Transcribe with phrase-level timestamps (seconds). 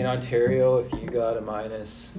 [0.00, 2.18] in Ontario, if you got a minus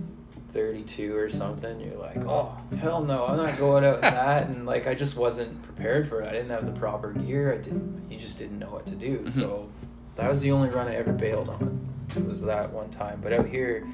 [0.54, 4.48] 32 or something, you're like, oh, hell no, I'm not going out in that.
[4.48, 6.28] And like, I just wasn't prepared for it.
[6.28, 7.52] I didn't have the proper gear.
[7.52, 9.22] I didn't, you just didn't know what to do.
[9.22, 9.32] Mhm.
[9.32, 9.68] So
[10.16, 11.90] that was the only run I ever bailed on.
[12.16, 13.20] It was that one time.
[13.20, 13.88] But out here,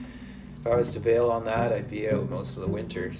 [0.60, 3.14] if I was to bail on that, I'd be out most of the winter.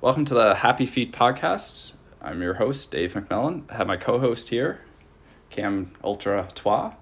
[0.00, 1.94] Welcome to the Happy Feet podcast.
[2.22, 3.64] I'm your host, Dave McMillan.
[3.70, 4.82] I have my co host here,
[5.54, 6.94] Cam Ultra Trois.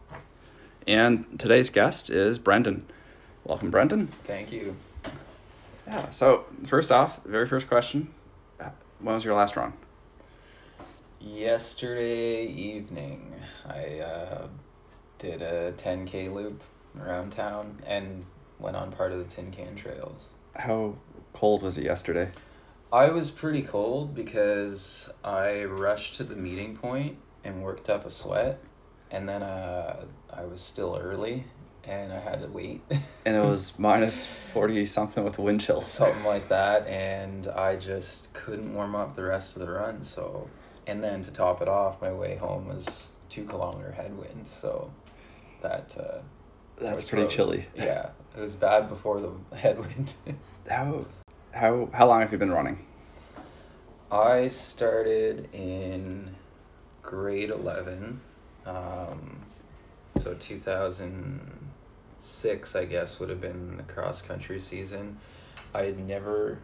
[0.87, 2.85] And today's guest is Brendan.
[3.45, 4.09] Welcome, Brendan.
[4.25, 4.77] Thank you.
[5.87, 8.13] Yeah, so first off, very first question
[9.01, 9.73] When was your last run?
[11.19, 13.33] Yesterday evening,
[13.67, 14.49] I uh,
[15.19, 16.63] did a 10k loop
[17.01, 18.27] around town and
[18.59, 20.29] went on part of the Tin Can Trails.
[20.57, 20.97] How
[21.33, 22.31] cold was it yesterday?
[22.93, 28.11] I was pretty cold because I rushed to the meeting point and worked up a
[28.11, 28.61] sweat,
[29.11, 31.45] and then uh, I was still early
[31.85, 32.83] and I had to wait.
[33.25, 35.87] And it was minus 40 something with wind chills.
[35.87, 40.03] something like that, and I just couldn't warm up the rest of the run.
[40.03, 40.51] So,
[40.89, 44.49] and then to top it off, my way home was two kilometer headwind.
[44.49, 44.91] So,
[45.61, 46.19] that uh,
[46.79, 47.67] That's pretty chilly.
[47.77, 50.15] Yeah, it was bad before the headwind.
[50.69, 51.07] How,
[51.53, 52.85] how, how long have you been running?
[54.11, 56.35] I started in
[57.03, 58.21] grade 11.
[58.67, 59.41] Um,
[60.19, 65.19] so 2006, I guess, would have been the cross country season.
[65.75, 66.59] I had never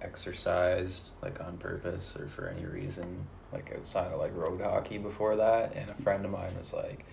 [0.00, 5.34] exercised like on purpose or for any reason, like outside of like road hockey before
[5.36, 5.74] that.
[5.74, 7.04] And a friend of mine was like,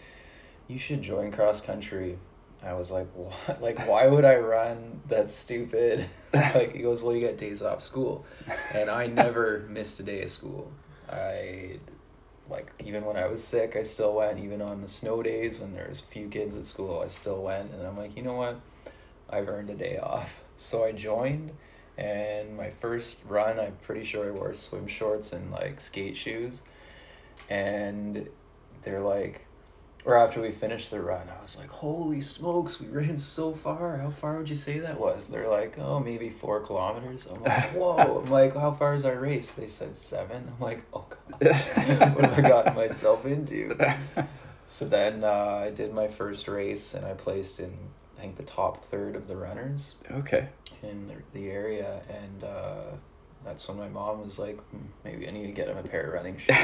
[0.67, 2.17] You should join cross country.
[2.63, 3.59] I was like, What?
[3.61, 5.01] Like, why would I run?
[5.07, 6.05] That's stupid.
[6.33, 8.25] like, he goes, Well, you get days off school
[8.73, 10.71] and I never missed a day of school.
[11.11, 11.79] I
[12.49, 14.39] like even when I was sick, I still went.
[14.39, 17.71] Even on the snow days when there was few kids at school, I still went.
[17.71, 18.59] And I'm like, you know what?
[19.29, 20.41] I've earned a day off.
[20.57, 21.51] So I joined,
[21.97, 26.61] and my first run, I'm pretty sure I wore swim shorts and like skate shoes,
[27.49, 28.29] and
[28.83, 29.44] they're like.
[30.05, 33.97] Or after we finished the run, I was like, "Holy smokes, we ran so far!
[33.97, 37.63] How far would you say that was?" They're like, "Oh, maybe four kilometers." I'm like,
[37.73, 40.47] "Whoa!" I'm like, "How far is our race?" They said seven.
[40.47, 43.75] I'm like, "Oh god, what have I gotten myself into?"
[44.67, 47.75] So then uh, I did my first race, and I placed in
[48.17, 50.47] I think the top third of the runners okay.
[50.83, 52.83] in the, the area, and uh,
[53.43, 56.07] that's when my mom was like, "Hmm, "Maybe I need to get him a pair
[56.07, 56.57] of running shoes,"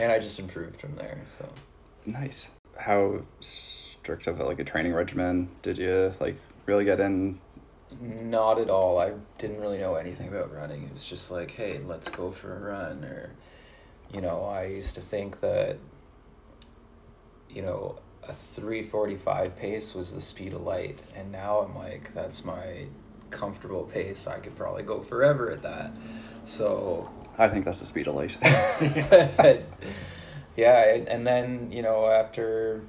[0.00, 1.20] and I just improved from there.
[1.38, 1.48] So.
[2.06, 2.50] Nice.
[2.78, 6.36] How strict of like a training regimen did you like
[6.66, 7.40] really get in?
[8.00, 8.98] Not at all.
[8.98, 10.84] I didn't really know anything about running.
[10.84, 13.04] It was just like, hey, let's go for a run.
[13.04, 13.30] Or,
[14.12, 15.78] you know, I used to think that,
[17.48, 20.98] you know, a 345 pace was the speed of light.
[21.14, 22.86] And now I'm like, that's my
[23.30, 24.26] comfortable pace.
[24.26, 25.92] I could probably go forever at that.
[26.44, 27.08] So,
[27.38, 28.36] I think that's the speed of light.
[30.56, 32.82] yeah, and then, you know, after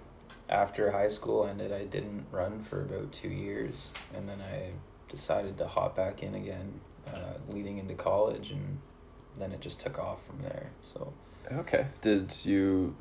[0.50, 4.72] after high school ended, I didn't run for about two years, and then I
[5.10, 8.78] decided to hop back in again, uh, leading into college, and
[9.40, 10.70] then it just took off from there.
[10.94, 11.14] So
[11.52, 11.88] okay.
[12.02, 12.96] Did you?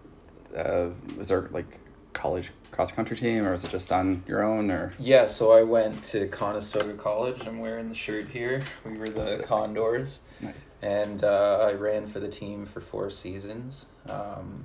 [0.56, 1.80] Uh, was there like
[2.14, 4.70] college cross country team, or was it just on your own?
[4.70, 7.46] Or yeah, so I went to Conestoga College.
[7.46, 8.62] I'm wearing the shirt here.
[8.84, 10.58] We were the Condors, Nice.
[10.82, 13.86] and uh, I ran for the team for four seasons.
[14.08, 14.64] Um,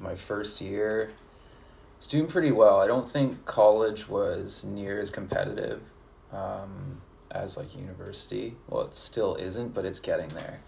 [0.00, 1.10] my first year
[1.98, 2.80] was doing pretty well.
[2.80, 5.80] I don't think college was near as competitive
[6.32, 8.56] um, as like university.
[8.68, 10.60] Well, it still isn't, but it's getting there.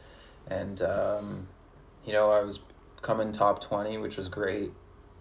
[0.46, 1.46] And um,
[2.06, 2.60] you know, I was
[3.02, 4.72] coming top twenty, which was great,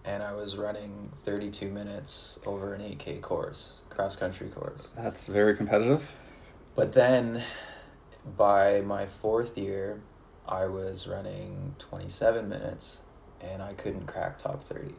[0.08, 4.88] and I was running thirty two minutes over an eight k course, cross country course.
[4.96, 6.10] that's very competitive.
[6.74, 7.42] But then
[8.36, 10.00] by my fourth year,
[10.46, 13.00] I was running 27 minutes
[13.40, 14.94] and I couldn't crack top 30.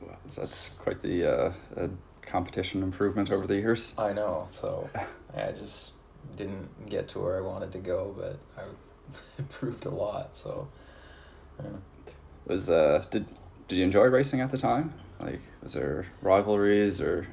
[0.00, 1.88] Well, That's quite the uh, uh,
[2.22, 3.94] competition improvement over the years.
[3.98, 4.90] I know, so
[5.34, 5.92] I just
[6.36, 8.66] didn't get to where I wanted to go, but I
[9.38, 10.36] improved a lot.
[10.36, 10.68] So,
[11.62, 11.70] yeah.
[12.46, 13.26] Was uh did
[13.68, 14.92] did you enjoy racing at the time?
[15.20, 17.26] Like was there rivalries or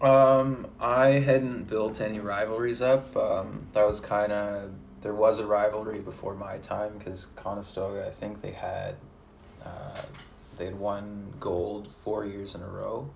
[0.00, 3.16] Um, I hadn't built any rivalries up.
[3.16, 4.70] Um, that was kind of
[5.00, 8.96] there was a rivalry before my time because Conestoga, I think they had,
[9.64, 10.02] uh,
[10.56, 13.08] they had won gold four years in a row,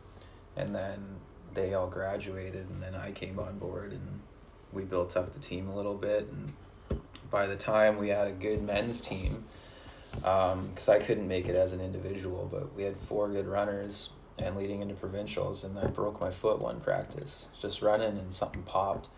[0.56, 1.16] and then
[1.54, 4.20] they all graduated, and then I came on board, and
[4.72, 7.00] we built up the team a little bit, and
[7.30, 9.44] by the time we had a good men's team,
[10.24, 14.10] Um, because I couldn't make it as an individual, but we had four good runners
[14.38, 18.62] and leading into provincials, and I broke my foot one practice, just running, and something
[18.62, 19.08] popped,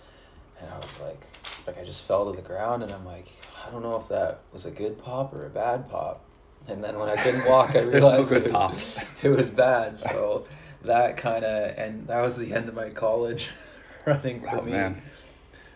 [0.61, 1.21] and I was like,
[1.67, 3.29] like I just fell to the ground, and I'm like,
[3.67, 6.25] I don't know if that was a good pop or a bad pop,
[6.69, 8.97] and then when I couldn't walk, I realized no it was, pops.
[9.23, 10.47] it was bad, so
[10.85, 13.51] that kind of, and that was the end of my college
[14.07, 14.73] running for Oh me.
[14.73, 15.03] man.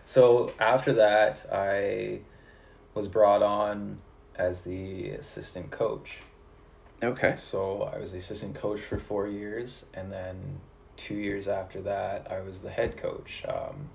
[0.05, 2.21] So after that, I
[2.95, 3.99] was brought on
[4.39, 6.19] as the assistant coach.
[7.03, 7.35] Okay.
[7.37, 10.59] So I was the assistant coach for four years, and then
[10.97, 13.89] two years after that, I was the head coach um,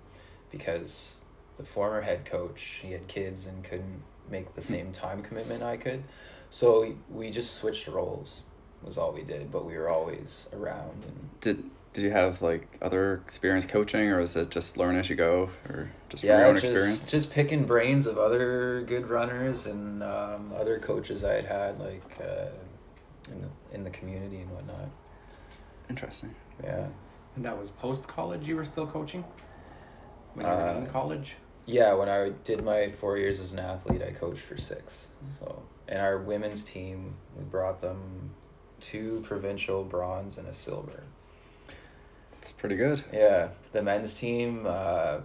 [0.52, 1.24] because
[1.56, 5.76] the former head coach he had kids and couldn't make the same time commitment I
[5.76, 6.04] could.
[6.50, 8.40] So we, we just switched roles
[8.84, 11.64] was all we did, but we were always around and Did
[11.94, 15.48] did you have like other experience coaching, or was it just learn as you go,
[15.70, 17.10] or just from your own just, experience?
[17.10, 22.02] Just picking brains of other good runners and um, other coaches I had had like
[22.20, 22.46] uh,
[23.32, 24.90] in the in the community and whatnot.
[25.88, 26.34] Interesting.
[26.62, 26.86] Yeah,
[27.36, 28.46] And that was post college.
[28.48, 29.24] You were still coaching
[30.34, 31.36] when you were Uh, in college.
[31.66, 31.92] yeah.
[31.92, 35.08] When I did my four years as an athlete, I coached for six.
[35.38, 38.30] So and our women's team, we brought them
[38.80, 41.04] two provincial bronze and a silver.
[42.44, 43.00] It's pretty good.
[43.10, 45.20] Yeah, the men's team uh,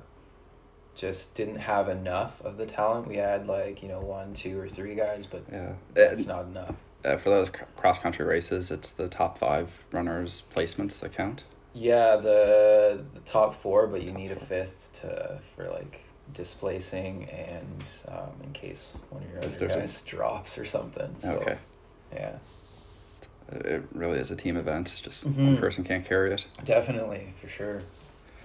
[0.95, 3.07] just didn't have enough of the talent.
[3.09, 5.73] We had like you know one, two, or three guys, but Yeah.
[6.01, 6.75] Uh, not enough.
[7.03, 11.43] uh, for those cross country races, it's the top five runners placements that count.
[11.73, 15.99] Yeah, the the top four, but you need a fifth to for like
[16.33, 20.63] displacing and um, in case one of your If other there's a- guys drops or
[20.65, 21.13] something.
[21.19, 21.57] So, Okay.
[22.13, 22.37] Yeah,
[23.51, 24.99] It really is a team event.
[25.03, 25.59] Just one Mhm.
[25.59, 26.45] person can't carry it.
[26.63, 27.81] definitely for sure.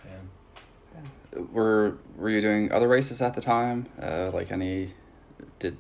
[0.06, 1.41] Yeah.
[1.53, 3.87] Were Were you doing other races at the time?
[4.01, 4.95] Uh, like any?
[5.59, 5.77] Did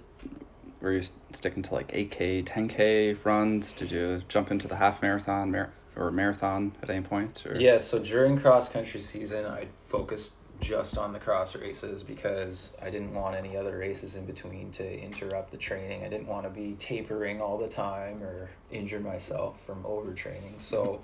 [0.80, 3.72] were you sticking to like eight k, ten k runs?
[3.72, 7.46] Did you jump into the half marathon mar- or marathon at any point?
[7.46, 7.54] Or?
[7.56, 12.88] Yeah, so during cross country season, I focused just on the cross races because I
[12.90, 16.04] didn't want any other races in between to interrupt the training.
[16.04, 20.60] I didn't want to be tapering all the time or injure myself from overtraining.
[20.60, 21.02] So,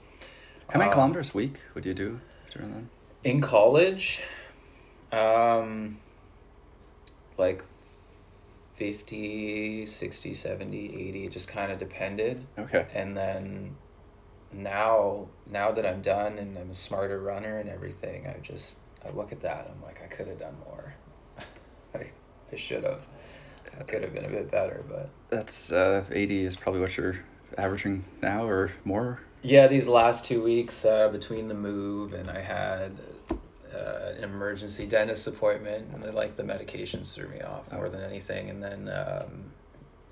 [0.71, 2.21] How many um, kilometers a week would you do
[2.55, 2.85] during that?
[3.23, 4.21] in college
[5.13, 5.99] um
[7.37, 7.63] like
[8.77, 12.87] 50 60 70 80 it just kind of depended Okay.
[12.95, 13.77] and then
[14.53, 19.11] now now that i'm done and i'm a smarter runner and everything i just i
[19.11, 20.95] look at that i'm like i could have done more
[21.95, 22.07] i,
[22.53, 23.03] I should have
[23.79, 27.17] i could have been a bit better but That's uh, eighty is probably what you're
[27.59, 29.21] averaging now or more.
[29.43, 32.93] Yeah, these last two weeks uh, between the move and I had
[33.75, 37.91] uh, an emergency dentist appointment and like the medications threw me off more Oh.
[37.91, 38.51] than anything.
[38.51, 39.45] And then um,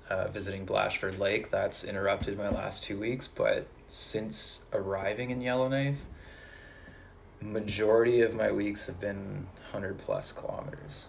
[0.09, 3.27] uh, visiting Blachford Lake, that's interrupted my last two weeks.
[3.27, 5.99] But since arriving in Yellowknife,
[7.41, 11.05] majority of my weeks have been 100 plus kilometers.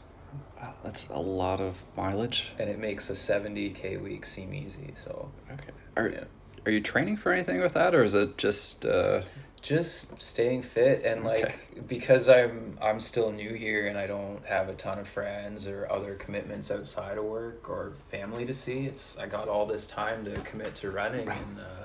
[0.57, 2.53] Wow, that's a lot of mileage.
[2.59, 4.95] And it makes a 70k week seem easy.
[5.03, 5.71] So, Okay.
[5.97, 6.25] Are yeah.
[6.67, 8.85] Are you training for anything with that, or is it just?
[8.85, 9.23] Uh,
[9.63, 11.55] just staying fit and like Okay.
[11.87, 15.87] because i'm i'm still new here and i don't have a ton of friends or
[15.93, 20.25] other commitments outside of work or family to see it's i got all this time
[20.25, 21.85] to commit to running and uh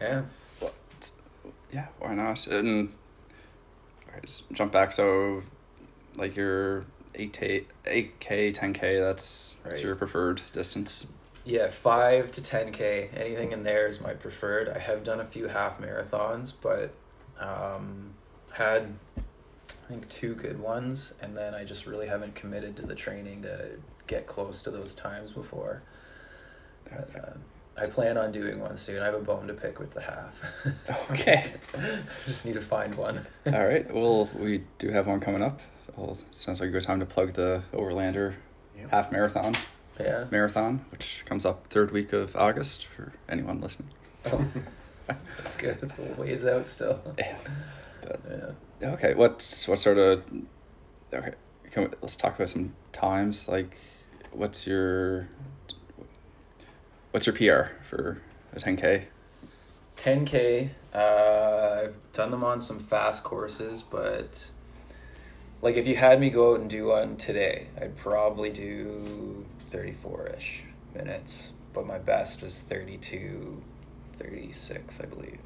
[0.00, 0.22] yeah
[1.72, 2.46] yeah, why not?
[2.46, 3.01] And all right, just
[4.52, 4.92] jump back.
[4.92, 5.42] So,
[6.16, 8.98] like your eight k, eight k, ten k.
[8.98, 11.06] That's that's your preferred distance.
[11.44, 15.48] yeah 5 to 10k anything in there is my preferred i have done a few
[15.48, 16.94] half marathons but
[17.40, 18.14] um
[18.52, 22.94] had i think two good ones and then i just really haven't committed to the
[22.94, 23.70] training to
[24.06, 25.82] get close to those times before
[26.84, 27.32] But, uh,
[27.76, 29.00] I plan on doing one soon.
[29.02, 30.40] I have a bone to pick with the half.
[31.10, 31.44] Okay.
[32.26, 33.24] Just need to find one.
[33.46, 33.92] All right.
[33.92, 35.60] Well, we do have one coming up.
[35.96, 38.34] Well, sounds like a good time to plug the Overlander
[38.78, 38.90] Yep.
[38.90, 39.52] half marathon
[40.00, 40.24] Yeah.
[40.30, 43.90] marathon, which comes up third week of August for anyone listening.
[44.26, 44.44] Oh,
[45.38, 45.78] that's good.
[45.82, 47.00] It's a little ways out still.
[47.18, 47.36] Yeah.
[48.02, 48.20] But,
[48.80, 48.90] Yeah.
[48.94, 49.14] okay.
[49.14, 50.22] What what sort of?
[51.12, 51.32] Okay.
[51.70, 53.48] Can we, let's talk about some times.
[53.48, 53.76] Like,
[54.30, 55.28] what's your
[57.12, 58.18] what's your PR for
[58.54, 59.06] a ten k?
[59.96, 60.70] 10K.
[60.94, 64.50] Uh, I've done them on some fast courses, but
[65.60, 70.30] like if you had me go out and do one today, I'd probably do 34
[70.38, 70.62] ish
[70.94, 71.52] minutes.
[71.72, 73.62] But my best was 32,
[74.18, 75.38] 36, I believe.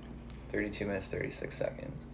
[0.50, 2.04] 32 minutes, 36 seconds.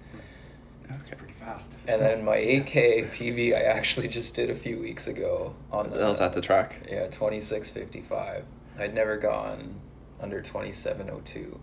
[0.89, 1.17] That's Okay.
[1.17, 1.73] pretty fast.
[1.87, 5.99] And then my 8K PB, I actually just did a few weeks ago on the.
[5.99, 6.87] That was at the track.
[6.91, 8.43] Yeah, 26.55.
[8.79, 9.81] I'd never gone
[10.21, 11.59] under twenty seven oh two.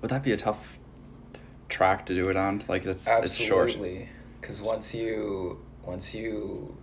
[0.00, 0.78] Would that be a tough
[1.68, 2.62] track to do it on?
[2.68, 3.68] Like it's it's short.
[3.68, 4.08] Absolutely,
[4.40, 6.76] because once you once you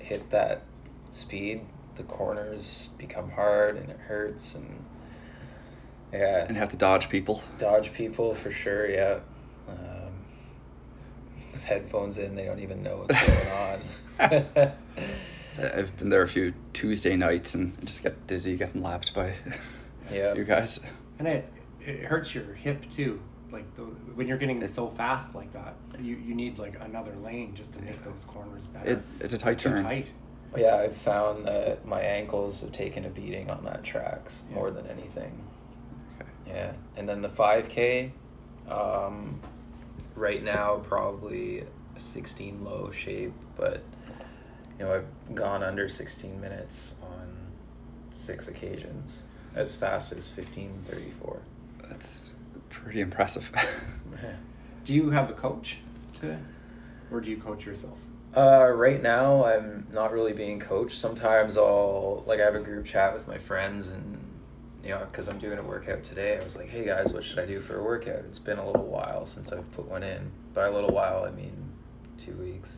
[0.00, 0.62] hit that
[1.10, 1.62] speed,
[1.96, 4.84] the corners become hard and it hurts and
[6.12, 7.42] yeah, And have to dodge people.
[7.58, 8.88] dodge people for sure.
[8.88, 9.18] Yeah,
[9.68, 10.12] um,
[11.52, 13.80] with headphones in, they don't even know what's going
[14.60, 14.72] on.
[15.58, 19.32] I've been there a few Tuesday nights and I just get dizzy getting lapped by
[20.12, 20.34] Yeah.
[20.34, 20.80] you guys.
[21.18, 23.20] And it, it hurts your hip too.
[23.50, 27.54] Like the, when you're getting so fast like that, you, you need like another lane
[27.54, 28.90] just to make those corners better.
[28.92, 29.82] It, it's a tight Too turn.
[29.84, 30.08] tight.
[30.56, 34.54] Yeah, I've found that my ankles have taken a beating on that tracks Yeah.
[34.56, 35.42] more than anything.
[36.20, 36.30] Okay.
[36.48, 38.12] Yeah, and then the five k,
[38.68, 39.38] um,
[40.14, 43.82] right now probably a sixteen low shape, but
[44.78, 47.28] you know I've gone under sixteen minutes on
[48.12, 51.40] six occasions, as fast as fifteen thirty four.
[51.88, 52.34] That's
[52.68, 53.50] pretty impressive.
[54.84, 55.78] Do you have a coach?
[56.20, 56.38] To,
[57.10, 57.98] or do you coach yourself?
[58.36, 60.96] Uh, right now, I'm not really being coached.
[60.96, 64.18] Sometimes I'll like I have a group chat with my friends, and
[64.84, 67.38] you know, because I'm doing a workout today, I was like, "Hey guys, what should
[67.38, 70.30] I do for a workout?" It's been a little while since I've put one in.
[70.54, 71.56] By a little while, I mean
[72.24, 72.76] two weeks.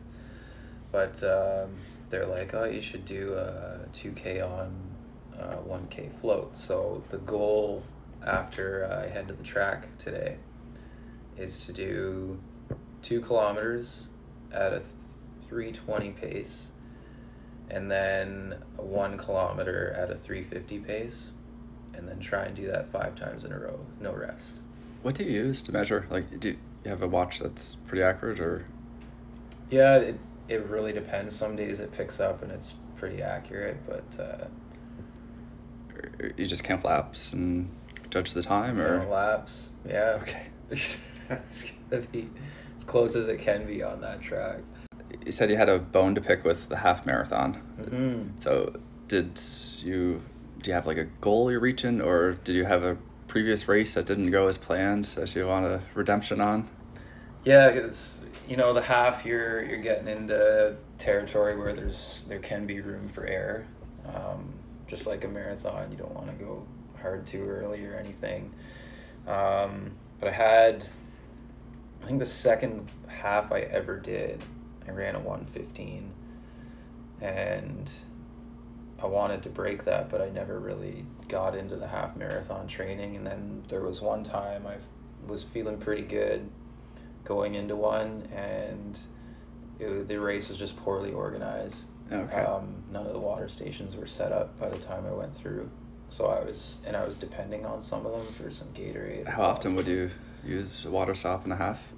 [0.91, 1.75] But um,
[2.09, 4.73] they're like, "Oh, you should do a two k on
[5.39, 7.83] uh, one k float." So the goal
[8.25, 10.37] after I head to the track today
[11.37, 12.39] is to do
[13.01, 14.07] two kilometers
[14.51, 14.81] at a
[15.47, 16.67] 320 pace
[17.69, 21.29] and then one kilometer at a 350 pace
[21.93, 24.53] and then try and do that five times in a row no rest
[25.01, 26.05] what do you use to measure?
[26.09, 26.57] Like, do you
[26.89, 28.65] have a watch that's pretty accurate, or
[29.69, 30.19] yeah it,
[30.49, 34.45] it really depends some days it picks up and it's pretty accurate but uh,
[36.37, 37.69] you just count laps and
[38.09, 40.47] judge the time, or laps yeah okay?
[40.69, 40.97] it's
[41.89, 42.29] gonna be
[42.75, 44.59] as close as it can be on that track
[45.25, 47.61] You said you had a bone to pick with the half marathon.
[47.79, 48.37] mm-hmm.
[48.39, 48.73] So,
[49.07, 49.39] did
[49.83, 50.21] you
[50.61, 53.93] do you have like a goal you're reaching, or did you have a previous race
[53.93, 56.67] that didn't go as planned that you want a redemption on?
[57.45, 62.65] Yeah, it's you know the half you're you're getting into territory where there's there can
[62.65, 63.67] be room for error.
[64.07, 64.51] Um,
[64.87, 66.65] just like a marathon, you don't want to go
[66.99, 68.51] hard too early or anything.
[69.27, 70.87] Um, but I had,
[72.01, 74.43] I think the second half I ever did,
[74.87, 76.11] I ran a one fifteen,
[77.21, 77.91] and
[78.97, 83.15] I wanted to break that, but I never really got into the half marathon training.
[83.15, 84.77] And then there was one time I
[85.27, 86.49] was feeling pretty good
[87.29, 88.99] going into one, and
[89.79, 91.77] it, the race was just poorly organized.
[92.11, 92.41] Okay.
[92.41, 95.69] Um, none of the water stations were set up by the time I went through,
[96.09, 99.27] so I was and I was depending on some of them for some Gatorade.
[99.27, 100.09] How often would you
[100.43, 101.93] use a water stop and a half?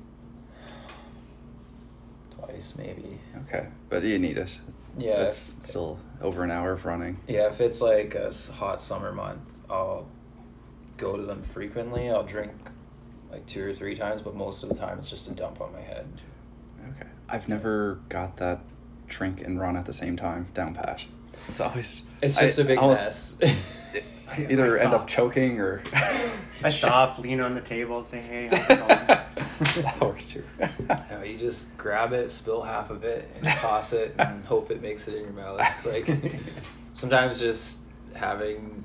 [2.36, 3.18] Twice, maybe.
[3.48, 4.60] Okay, but you need it.
[4.98, 5.22] Yeah.
[5.22, 7.18] It's still over an hour of running.
[7.30, 10.10] Yeah, if it's like a hot summer month, I'll
[10.98, 12.10] go to them frequently.
[12.10, 12.52] I'll drink
[13.32, 15.72] like two or three times, but most of the time it's just a dump on
[15.74, 16.08] my head.
[16.80, 17.10] Okay.
[17.30, 18.60] I've never got that
[19.08, 21.06] drink and run at the same time down pat.
[21.48, 23.56] It's always It's just a big almost mess.
[24.50, 25.84] Either I end up choking or
[26.64, 28.88] I stop, lean on the table, say, "Hey, how's it going?"
[29.84, 30.44] that works too.
[30.88, 34.82] No, you just grab it, spill half of it, and toss it, and hope it
[34.82, 35.60] makes it in your mouth.
[35.86, 36.08] Like
[36.94, 37.80] sometimes just
[38.14, 38.84] having,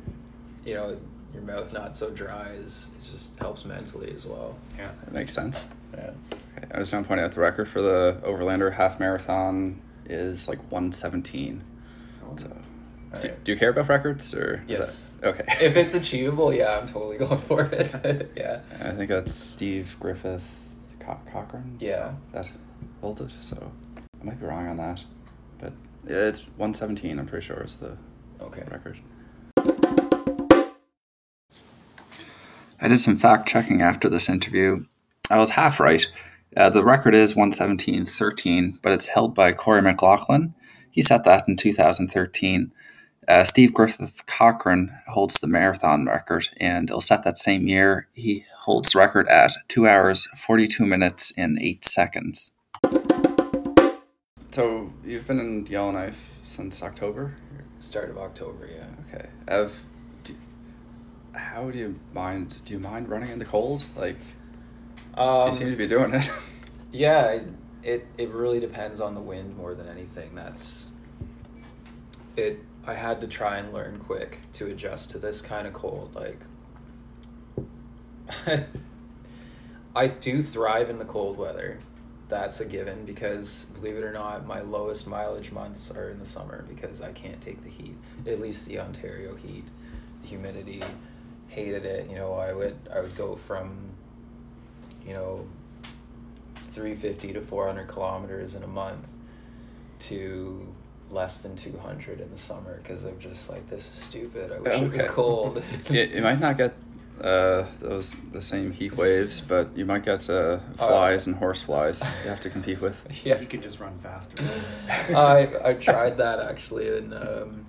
[0.64, 0.98] you know,
[1.36, 4.56] your mouth not so dry is it just helps mentally as well.
[4.78, 4.90] yeah.
[5.04, 5.66] That makes sense.
[5.94, 6.10] Yeah.
[6.56, 10.48] Okay, I just want to point out the record for the Overlander half marathon is
[10.48, 11.62] like 117.
[12.36, 12.48] So,
[13.20, 15.12] do, do you care about records or is Yes.
[15.20, 15.64] that okay?
[15.64, 18.30] If it's achievable, yeah, I'm totally going for it.
[18.36, 18.60] yeah.
[18.80, 20.44] I think that's Steve Griffith
[21.00, 21.76] Co- Cochran.
[21.80, 22.12] Yeah.
[22.32, 22.50] that
[23.00, 23.30] holds it.
[23.42, 23.70] So
[24.20, 25.04] I might be wrong on that,
[25.58, 25.72] but
[26.06, 27.18] it's 117.
[27.18, 27.96] I'm pretty sure is the
[28.40, 28.64] Okay.
[28.70, 28.98] record.
[32.80, 34.84] I did some fact checking after this interview.
[35.30, 36.06] I was half right.
[36.56, 40.54] Uh, the record is 117.13, but it's held by Corey McLaughlin.
[40.90, 42.72] He set that in 2013.
[43.28, 48.08] Uh, Steve Griffith Cochran holds the marathon record, and he'll set that same year.
[48.12, 52.56] He holds record at 2 hours, 42 minutes, and 8 seconds.
[54.52, 57.34] So, you've been in Yellowknife since October?
[57.80, 58.86] Start of October, yeah.
[59.06, 59.28] Okay.
[59.48, 59.84] Do,
[61.36, 62.58] how do you mind?
[62.64, 63.84] Do you mind running in the cold?
[63.96, 64.16] Like,
[65.14, 66.30] Um, you seem to be doing it.
[66.92, 67.48] Yeah, it,
[67.82, 70.34] it it really depends on the wind more than anything.
[70.34, 70.86] That's
[72.36, 76.14] it I had to try and learn quick to adjust to this kind of cold.
[76.14, 76.38] Like
[79.96, 81.80] I do thrive in the cold weather.
[82.28, 86.26] That's a given because believe it or not, my lowest mileage months are in the
[86.26, 87.96] summer because I can't take the heat.
[88.26, 89.64] At least the Ontario heat,
[90.22, 90.82] humidity,
[91.56, 92.08] hated it.
[92.10, 93.76] You know, I would I would go from
[95.04, 95.46] you know
[96.66, 99.08] 350 to 400 kilometers in a month
[100.00, 100.74] to
[101.10, 104.52] less than 200 in the summer because I'm just like this is stupid.
[104.52, 105.62] I wish it was cold.
[105.90, 106.74] it, you might not get
[107.22, 110.88] uh, those the same heat waves, but you might get uh, Oh.
[110.88, 112.98] flies and horse flies you have to compete with.
[113.24, 113.40] yeah.
[113.40, 114.36] You could just run faster.
[115.16, 117.64] I I tried that actually, and um,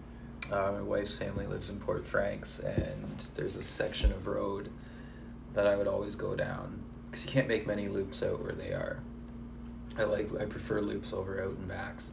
[0.51, 4.69] uh, my wife's family lives in Port Franks, and there's a section of road
[5.53, 8.69] that I would always go down because you can't make many loops out where they
[8.73, 8.99] are.
[9.97, 12.11] I like I prefer loops over out and backs.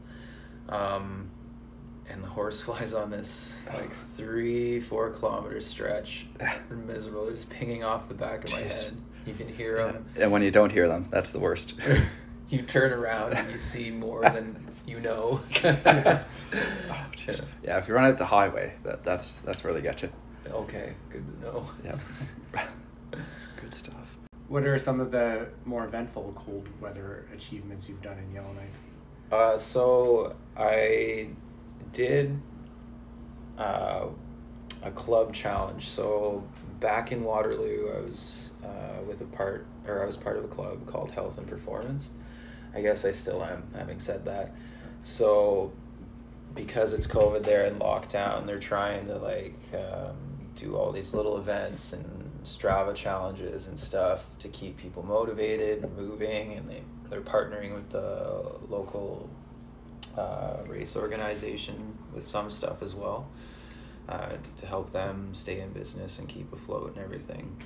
[0.68, 1.28] Um,
[2.08, 6.26] and the horse flies on this like three four kilometer stretch.
[6.38, 7.24] They're miserable.
[7.24, 8.86] They're just pinging off the back of my Jeez.
[8.86, 8.96] head.
[9.26, 10.06] You can hear them.
[10.16, 11.74] And when you don't hear them, that's the worst.
[12.50, 15.40] you turn around and you see more than you know.
[16.88, 17.44] Oh, jeez.
[17.64, 20.10] yeah, if you run out the highway, that, that's that's where they get you.
[20.48, 21.70] Okay, good to know.
[21.84, 21.98] Yeah.
[23.60, 24.16] Good stuff.
[24.48, 28.68] What are some of the more eventful cold weather achievements you've done in Yellowknife?
[29.32, 31.28] Uh, so I
[31.92, 32.38] did
[33.58, 34.06] uh,
[34.82, 35.88] a club challenge.
[35.88, 36.44] So
[36.78, 40.48] back in Waterloo, I was uh, with a part, or I was part of a
[40.48, 42.10] club called Health and Performance.
[42.74, 44.52] I guess I still am, having said that.
[45.02, 45.72] So
[46.54, 50.16] because it's COVID there and lockdown, they're trying to like um,
[50.56, 55.96] do all these little events and Strava challenges and stuff to keep people motivated and
[55.96, 59.28] moving, and they they're partnering with the local
[60.16, 63.26] uh, race organization with some stuff as well
[64.08, 67.56] uh, to help them stay in business and keep afloat and everything.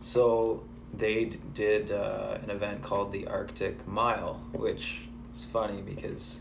[0.00, 0.64] So
[0.98, 5.00] they d- did uh, an event called the Arctic Mile, which
[5.32, 6.40] is funny because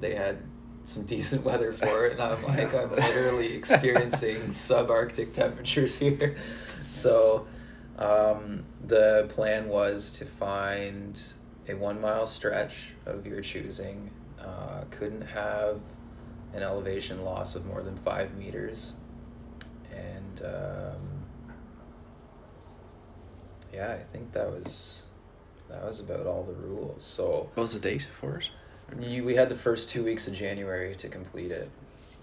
[0.00, 0.38] they had
[0.84, 6.36] some decent weather for it, and I'm like, I'm literally experiencing subarctic temperatures here.
[6.86, 7.46] So
[7.98, 11.20] um, the plan was to find
[11.68, 14.10] a one mile stretch of your choosing.
[14.40, 15.80] Uh, couldn't have
[16.54, 18.94] an elevation loss of more than five meters,
[19.92, 21.17] and um,
[23.78, 25.02] yeah, I think that was
[25.70, 27.04] that was about all the rules.
[27.04, 28.50] So What was the date for it?
[29.00, 31.70] you, we had the first two weeks of January to complete it.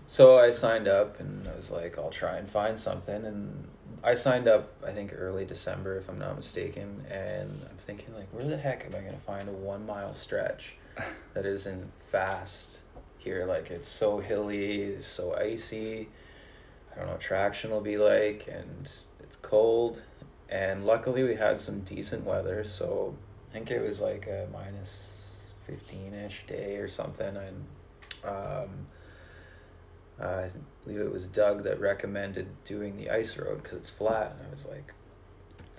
[0.07, 3.23] So I signed up and I was like, I'll try and find something.
[3.23, 3.67] And
[4.03, 7.05] I signed up, I think, early December, if I'm not mistaken.
[7.09, 10.13] And I'm thinking, like, where the heck am I going to find a one mile
[10.13, 10.73] stretch
[11.35, 12.79] that isn't fast
[13.19, 13.45] here?
[13.45, 16.09] Like, it's so hilly, it's so icy.
[16.91, 18.47] I don't know what traction will be like.
[18.51, 18.89] And
[19.21, 20.01] it's cold.
[20.49, 22.63] And luckily, we had some decent weather.
[22.63, 23.15] So
[23.49, 25.17] I think it was like a minus
[25.67, 27.36] 15 ish day or something.
[27.36, 27.65] And
[28.23, 28.69] um,
[30.21, 30.49] I
[30.84, 34.36] believe it was Doug that recommended doing the ice road because it's flat.
[34.38, 34.93] And I was like,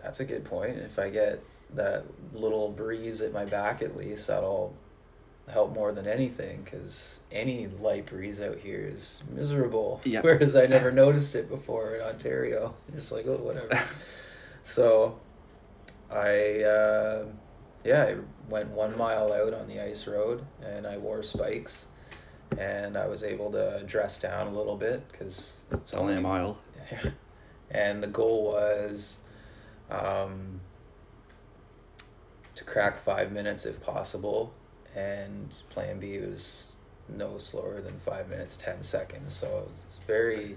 [0.02, 0.78] that's a good point.
[0.78, 1.42] If I get
[1.74, 4.74] that little breeze at my back, at least, that'll
[5.48, 10.00] help more than anything because any light breeze out here is miserable.
[10.04, 10.24] Yep.
[10.24, 12.74] Whereas I never noticed it before in Ontario.
[12.94, 13.68] Just like, oh, whatever.
[14.66, 15.18] so
[16.10, 17.24] I, uh,
[17.84, 18.16] yeah, I
[18.48, 21.86] went one mile out on the ice road and I wore spikes
[22.58, 26.58] and I was able to dress down a little bit because It's only a mile.
[27.70, 29.18] and the goal was
[29.90, 30.60] um,
[32.56, 34.52] to crack five minutes if possible,
[34.94, 36.72] and plan B was
[37.08, 39.34] no slower than five minutes ten seconds.
[39.34, 40.56] So it's very,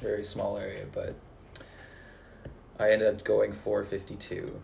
[0.00, 1.14] very small area, but
[2.78, 4.60] I ended up going four fifty two,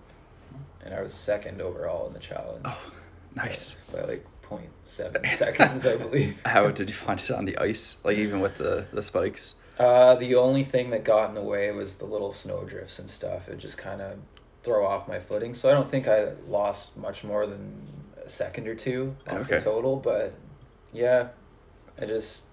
[0.85, 2.63] and I was second overall in the challenge.
[2.65, 2.93] Oh,
[3.35, 3.75] nice.
[3.93, 6.39] by like 0.7 seconds, I believe.
[6.45, 7.97] How did you find it on the ice?
[8.05, 9.55] Like even with the, the spikes?
[9.79, 13.49] Uh, the only thing that got in the way was the little snowdrifts and stuff.
[13.49, 14.19] It just kind of
[14.63, 15.55] throw off my footing.
[15.55, 17.73] So I don't think I lost much more than
[18.25, 19.59] a second or two off Okay.
[19.59, 19.97] the total.
[19.97, 20.35] But
[20.93, 21.29] yeah,
[22.01, 22.45] I just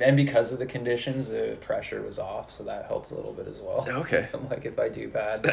[0.00, 3.46] and because of the conditions, the pressure was off, so that helped a little bit
[3.46, 3.86] as well.
[3.88, 4.28] Okay.
[4.34, 5.46] I'm like, if I do bad,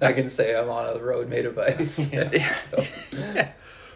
[0.00, 1.98] I can say I'm on a road made of ice.
[2.12, 2.52] Yeah.
[2.54, 3.48] So-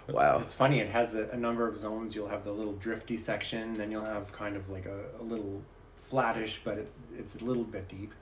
[0.08, 0.40] Wow.
[0.40, 0.80] It's funny.
[0.80, 2.14] It has a, a number of zones.
[2.14, 5.62] You'll have the little drifty section, then you'll have kind of like a, a little
[6.00, 8.12] flattish, but it's it's a little bit deep,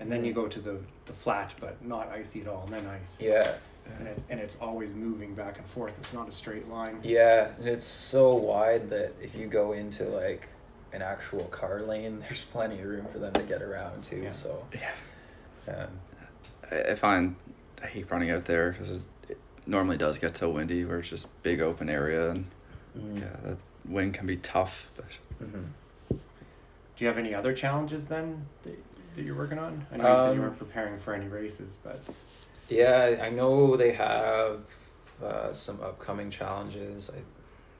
[0.00, 0.42] and then you mm-hmm.
[0.42, 3.18] go to the the flat but not icy at all, and then ice.
[3.20, 3.54] yeah.
[4.00, 5.96] And it, and it's always moving back and forth.
[5.98, 6.98] It's not a straight line.
[7.04, 10.48] Yeah, and it's so wide that if you go into like
[10.96, 14.22] an actual car lane, there's plenty of room for them to get around too.
[14.24, 14.30] Yeah.
[14.30, 15.74] So Yeah.
[15.84, 15.88] um,
[16.72, 17.36] I, I find
[17.82, 18.90] I hate running out there because
[19.28, 22.46] it normally does get so windy where it's just big open area and
[22.98, 24.90] mm, yeah, that wind can be tough.
[24.96, 25.06] But
[25.42, 25.66] mhm.
[26.10, 28.78] Do you have any other challenges then that,
[29.16, 29.86] that you're working on?
[29.92, 32.00] I know you said you Um, weren't preparing for any races, but
[32.70, 34.60] Yeah, I know they have
[35.22, 37.10] uh, some upcoming challenges.
[37.10, 37.18] I,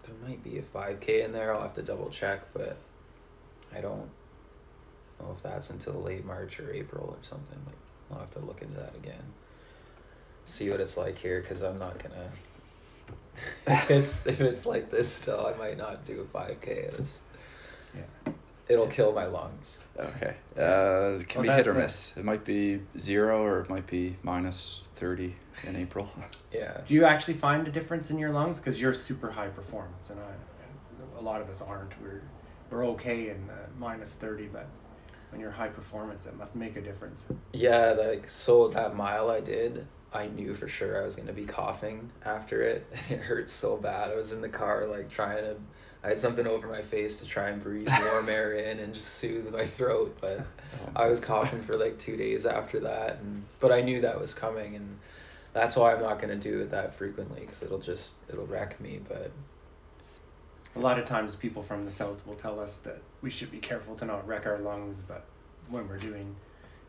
[0.07, 1.55] there might be a 5K in there.
[1.55, 2.76] I'll have to double check, but
[3.76, 4.08] I don't
[5.20, 7.58] know if that's until late March or April or something.
[7.66, 7.76] Like,
[8.10, 9.22] I'll have to look into that again.
[10.46, 12.30] See what it's like here, because I'm not gonna.
[13.66, 16.98] if it's if it's like this still, I might not do a 5K.
[16.98, 17.20] It's,
[17.94, 18.32] yeah.
[18.68, 19.78] it'll kill my lungs.
[19.98, 22.16] okay, uh, it can Well, be hit or miss.
[22.16, 26.10] It might be zero or it might be minus thirty in April.
[26.52, 26.80] Yeah.
[26.88, 28.58] Do you actually find a difference in your lungs?
[28.58, 31.92] Because you're super high performance, and I, and a lot of us aren't.
[32.00, 32.22] We're
[32.70, 34.68] we're okay in uh, minus thirty, but
[35.31, 37.26] when you're high performance, it must make a difference.
[37.52, 41.44] Yeah, like so that mile I did, I knew for sure I was gonna be
[41.44, 42.87] coughing after it.
[43.09, 44.11] And it hurt so bad.
[44.11, 45.57] I was in the car like trying to
[46.07, 49.14] I had something over my face to try and breathe warm air in and just
[49.14, 50.46] soothe my throat, but
[50.96, 54.33] I was coughing for like two days after that, and but I knew that was
[54.33, 54.98] coming, and
[55.52, 59.00] that's why I'm not gonna do it that frequently because it'll just it'll wreck me.
[59.09, 59.33] But
[60.76, 63.58] A lot of times, people from the south will tell us that we should be
[63.58, 65.24] careful to not wreck our lungs, but
[65.70, 66.36] when we're doing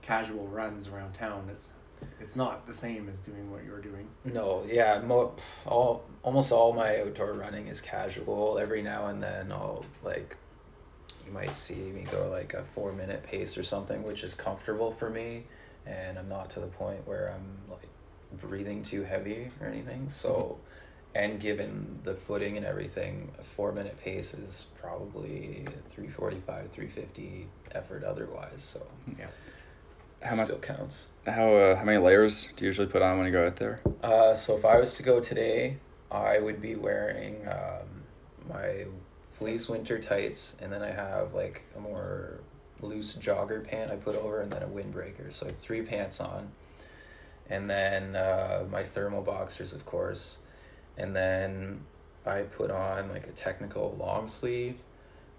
[0.01, 1.71] casual runs around town, it's
[2.19, 4.07] it's not the same as doing what you're doing.
[4.23, 5.33] no, yeah, mo-
[5.65, 8.59] all almost all my outdoor running is casual.
[8.59, 10.35] Every now and then I'll like
[11.25, 14.91] you might see me go like a four minute pace or something, which is comfortable
[14.91, 15.45] for me,
[15.85, 17.87] and I'm not to the point where I'm like
[18.41, 20.09] breathing too heavy or anything.
[20.09, 20.57] So,
[21.15, 28.03] and given the footing and everything, a four minute pace is probably 345, 350 effort
[28.03, 28.63] otherwise.
[28.63, 28.85] So,
[29.17, 29.27] Yeah.
[30.21, 30.45] How much?
[30.45, 31.07] still counts.
[31.27, 33.81] How uh, how many layers do you usually put on when you go out there?
[34.01, 35.77] Uh, so if I was to go today,
[36.11, 38.03] I would be wearing um,
[38.49, 38.85] my
[39.33, 42.39] fleece winter tights, and then I have like a more
[42.81, 45.31] loose jogger pant I put over, and then a windbreaker.
[45.31, 46.49] So I have three pants on,
[47.49, 50.39] and then uh, my thermal boxers, of course,
[50.97, 51.81] and then
[52.25, 54.77] I put on like a technical long sleeve,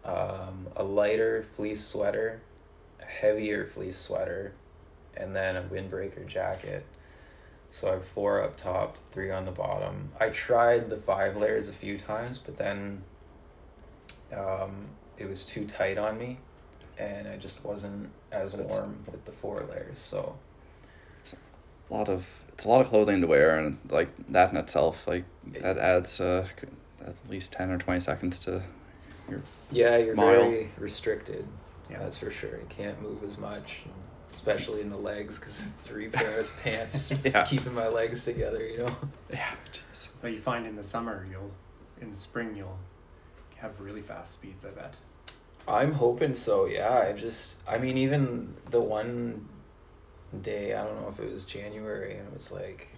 [0.04, 2.40] um, a lighter fleece sweater,
[3.00, 4.52] a heavier fleece sweater,
[5.16, 6.84] and then a windbreaker jacket.
[7.70, 10.10] So I have four up top, three on the bottom.
[10.18, 13.02] I tried the five layers a few times, but then
[14.34, 14.86] um,
[15.18, 16.38] it was too tight on me,
[16.98, 19.98] and I just wasn't as That's- warm with the four layers.
[19.98, 20.34] So
[21.90, 22.26] A lot of
[22.58, 25.22] it's a lot of clothing to wear, and like that in itself, like
[25.60, 26.44] that adds uh,
[27.06, 28.60] at least ten or twenty seconds to
[29.30, 29.42] your.
[29.70, 30.26] yeah, you're Mile.
[30.50, 31.46] very restricted.
[31.88, 32.00] Yeah.
[32.00, 32.58] That's for sure.
[32.58, 33.82] You can't move as much,
[34.34, 37.44] especially in the legs, because three pairs of pants Yeah.
[37.44, 38.66] keeping my legs together.
[38.66, 38.96] You know.
[39.32, 40.08] Yeah, jeez.
[40.20, 41.52] But you find in the summer, you'll
[42.00, 42.78] in the spring you'll
[43.58, 44.64] have really fast speeds.
[44.64, 44.94] I bet.
[45.68, 46.64] I'm hoping so.
[46.66, 49.46] Yeah, I just, I mean, even the one
[50.42, 52.88] day, I don't know if it was January, and it was like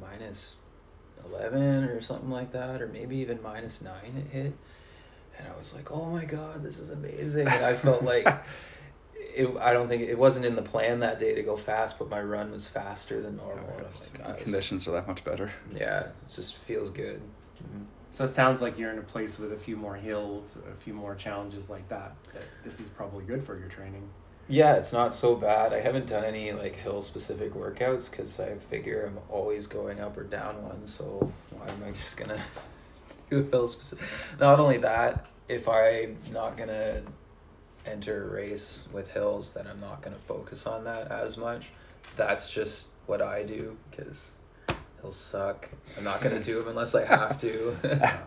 [0.00, 0.54] minus
[1.30, 4.14] eleven or something like that, or maybe even minus nine.
[4.16, 4.52] It hit,
[5.38, 8.26] and I was like, "Oh my god, this is amazing!" And I felt like
[9.14, 9.48] it.
[9.60, 12.22] I don't think it wasn't in the plan that day to go fast, but my
[12.22, 13.70] run was faster than oh normal.
[13.78, 15.50] and I was like, "God, conditions are that much better.
[15.74, 17.20] Yeah, it just feels good.
[17.62, 17.84] Mm-hmm.
[18.12, 20.92] So it sounds like you're in a place with a few more hills, a few
[20.92, 22.14] more challenges like that.
[22.34, 24.06] That this is probably good for your training.
[24.48, 25.72] Yeah, it's not so bad.
[25.72, 30.16] I haven't done any like hill specific workouts because I figure I'm always going up
[30.16, 30.86] or down one.
[30.86, 32.40] So why am I just gonna
[33.30, 34.06] do hill specific?
[34.40, 37.02] Not only that, if I'm not gonna
[37.86, 41.70] enter a race with hills, then I'm not gonna focus on that as much.
[42.16, 44.32] That's just what I do because
[45.00, 45.68] hills suck.
[45.96, 47.76] I'm not gonna do them unless I have to.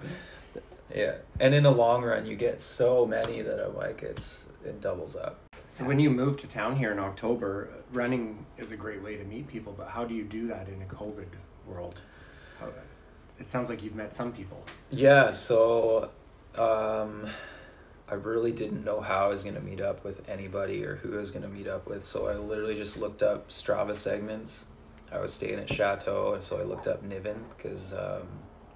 [0.95, 4.81] yeah, and in the long run, you get so many that I'm like it's it
[4.81, 5.44] doubles up.
[5.75, 9.25] So when you moved to town here in October, running is a great way to
[9.25, 9.73] meet people.
[9.77, 11.27] But how do you do that in a COVID
[11.67, 11.99] world?
[13.41, 14.63] It sounds like you've met some people.
[14.89, 16.11] Yeah, so
[16.57, 17.27] um,
[18.07, 21.15] I really didn't know how I was going to meet up with anybody or who
[21.15, 22.05] I was going to meet up with.
[22.05, 24.67] So I literally just looked up Strava segments.
[25.11, 28.25] I was staying at Chateau, and so I looked up Niven because um,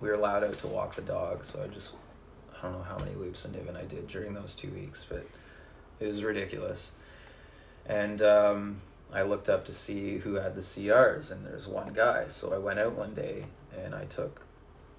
[0.01, 1.45] we were allowed out to walk the dog.
[1.45, 1.91] So I just,
[2.57, 5.25] I don't know how many loops in Niven I did during those two weeks, but
[5.99, 6.91] it was ridiculous.
[7.85, 8.81] And um,
[9.11, 12.27] I looked up to see who had the CRs, and there's one guy.
[12.27, 13.45] So I went out one day
[13.83, 14.41] and I took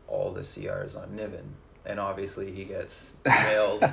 [0.08, 1.54] all the CRs on Niven,
[1.86, 3.84] and obviously he gets nailed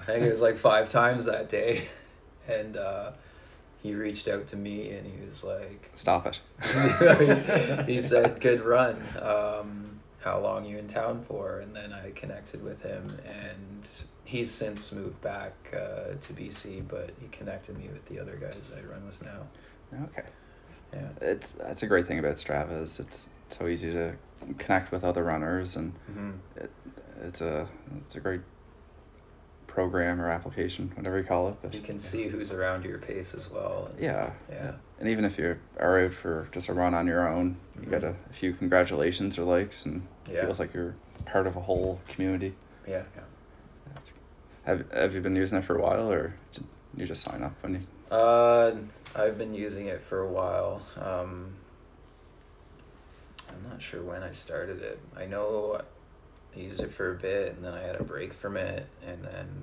[0.00, 1.86] I think it was like five times that day,
[2.48, 3.10] and uh,
[3.82, 6.40] he reached out to me and he was like, Stop it.
[7.86, 8.96] he said, "Good run.
[9.20, 9.87] Um,
[10.20, 13.88] how long you in town for?" And then I connected with him, and
[14.24, 18.72] he's since moved back uh, to BC, but he connected me with the other guys
[18.76, 19.46] I run with now.
[20.04, 20.24] Okay.
[20.92, 21.08] Yeah.
[21.20, 24.14] It's that's a great thing about Strava is it's so easy to
[24.58, 26.70] connect with other runners and hmm it,
[27.20, 28.40] it's a it's a great
[29.66, 31.56] program or application, whatever you call it.
[31.62, 33.88] But You can see who's around your pace as well.
[33.92, 34.72] and- yeah, Yeah.
[34.98, 37.90] And even if you are out for just a run on your own, you Mhm.
[37.90, 41.60] get a, a few congratulations or likes, and it feels like you're part of a
[41.60, 42.54] whole community.
[42.86, 43.04] Yeah.
[43.14, 43.22] yeah.
[43.94, 44.12] That's,
[44.64, 46.64] have Have you been using it for a while, or did
[46.96, 47.80] you just sign up when you?
[48.16, 48.74] Uh,
[49.14, 50.82] I've been using it for a while.
[51.00, 51.54] Um,
[53.48, 54.98] I'm not sure when I started it.
[55.16, 55.80] I know
[56.56, 59.22] I used it for a bit, and then I had a break from it, and
[59.24, 59.62] then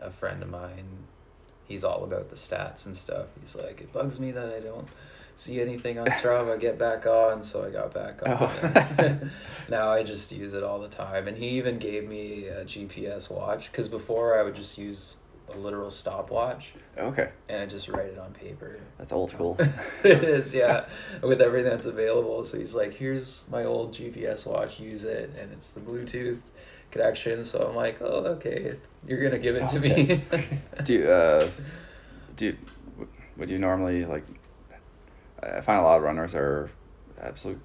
[0.00, 1.06] a friend of mine,
[1.66, 3.26] he's all about the stats and stuff.
[3.40, 4.88] He's like, it bugs me that I don't
[5.36, 6.58] see anything on Strava.
[6.60, 8.36] Get back on, so I got back on.
[8.40, 9.18] Oh.
[9.68, 13.30] now I just use it all the time, and he even gave me a GPS
[13.30, 15.16] watch because before I would just use
[15.52, 18.78] a literal stopwatch Okay, and I just write it on paper.
[18.96, 19.58] that's old school.
[20.04, 20.86] it is, yeah,
[21.22, 22.44] with everything that's available.
[22.44, 24.80] So he's like, "Here's my old GPS watch.
[24.80, 26.40] Use it, and it's the Bluetooth
[26.94, 28.76] connection." So I'm like, "Oh, okay,
[29.06, 30.24] you're gonna give it to me."
[30.84, 31.48] do you, uh,
[32.36, 32.56] do you,
[33.36, 34.24] would you normally like?
[35.42, 36.70] I find a lot of runners are
[37.20, 37.60] absolute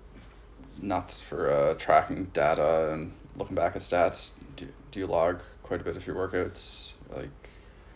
[0.81, 4.31] nuts for uh, tracking data and looking back at stats.
[4.55, 7.29] Do do you log quite a bit of your workouts, like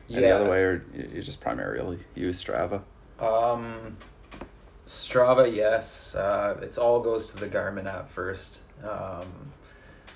[0.07, 0.19] yeah.
[0.19, 2.83] any other way, or you you just primarily use Strava?
[3.19, 3.97] Um,
[4.85, 6.15] Strava, yes.
[6.15, 8.59] Uh, it all goes to the Garmin app first.
[8.83, 9.27] Um,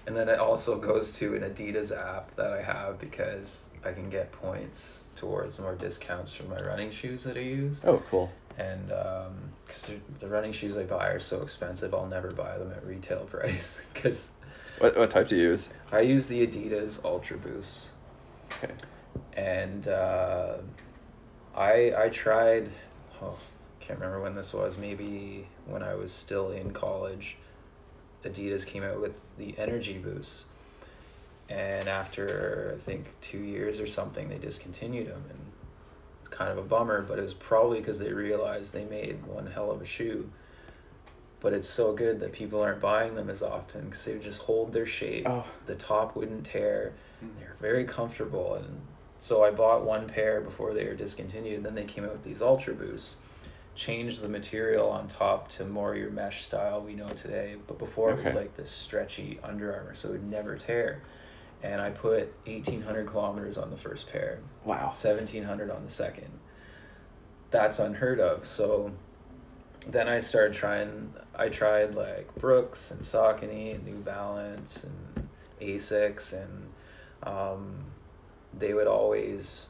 [0.07, 4.09] and then it also goes to an Adidas app that I have because I can
[4.09, 7.83] get points towards more discounts for my running shoes that I use.
[7.85, 8.31] Oh, cool.
[8.57, 8.87] And
[9.67, 13.25] because the running shoes I buy are so expensive, I'll never buy them at retail
[13.29, 14.29] price because
[14.79, 15.69] What what type do you use?
[15.91, 17.91] I use the Adidas Ultra Boost
[18.63, 18.73] Okay.
[19.33, 20.53] and uh,
[21.55, 22.71] I I tried.
[23.21, 23.35] Oh,
[23.81, 24.77] can't remember when this was.
[24.77, 27.35] Maybe when I was still in college.
[28.27, 30.45] Adidas came out with the Energy Boost,
[31.49, 35.39] and after I think two years or something, they discontinued them, and
[36.19, 37.01] it's kind of a bummer.
[37.01, 40.29] But it was probably because they realized they made one hell of a shoe.
[41.39, 44.41] But it's so good that people aren't buying them as often because they would just
[44.41, 45.27] hold their shape.
[45.29, 45.45] Oh.
[45.67, 46.93] The top wouldn't tear.
[47.19, 47.27] Hmm.
[47.39, 48.81] They're very comfortable, and
[49.19, 51.63] so I bought one pair before they were discontinued.
[51.63, 53.17] Then they came out with these Ultra Boosts,
[53.77, 57.55] changed the material on top to more your mesh style we know today.
[57.67, 61.03] But before it was like this stretchy Under Armour, so it would never tear.
[61.63, 64.91] And I put eighteen hundred kilometers on the first pair, Wow.
[64.93, 66.29] seventeen hundred on the second.
[67.51, 68.45] That's unheard of.
[68.45, 68.91] So
[69.87, 71.13] then I started trying.
[71.35, 75.29] I tried like Brooks and Saucony and New Balance and
[75.61, 76.67] Asics, and
[77.23, 77.85] um,
[78.57, 79.67] they would always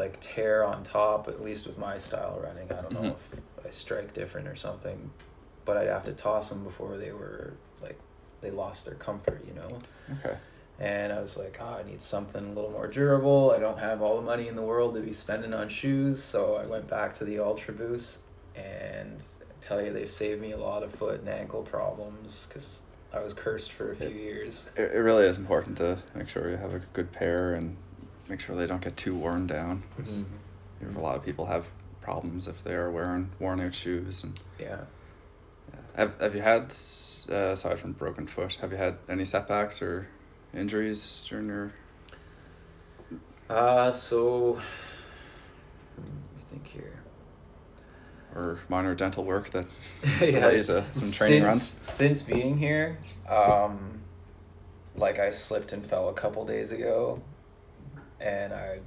[0.00, 1.28] like tear on top.
[1.28, 3.16] At least with my style of running, I don't know Mhm.
[3.58, 5.10] if I strike different or something,
[5.64, 7.98] but I'd have to toss them before they were like
[8.40, 9.42] they lost their comfort.
[9.46, 9.78] You know.
[10.18, 10.36] Okay.
[10.78, 13.52] And I was like, oh, I need something a little more durable.
[13.54, 16.22] I don't have all the money in the world to be spending on shoes.
[16.22, 18.20] So I went back to the Ultra Boost
[18.56, 22.80] and I tell you, they've saved me a lot of foot and ankle problems because
[23.12, 24.70] I was cursed for a few years.
[24.74, 27.76] It, it really is important to make sure you have a good pair and
[28.30, 29.82] make sure they don't get too worn down.
[29.96, 30.24] 'cause
[30.80, 31.66] you know, a lot of people have
[32.00, 34.22] problems if they are wearing worn out shoes.
[34.24, 34.84] And Yeah.
[35.72, 35.80] yeah.
[35.96, 36.72] have have you had
[37.28, 40.06] uh, aside from broken foot, have you had any setbacks or
[40.54, 41.72] injuries during your?
[43.50, 44.52] Uh, so,
[45.98, 47.02] let me think here.
[48.36, 49.66] or minor dental work that
[50.20, 50.30] Yeah.
[50.30, 51.78] delays uh, some training since, runs?
[51.88, 54.00] Since being here, um,
[54.94, 57.20] like I slipped and fell a couple days ago,
[58.20, 58.80] and I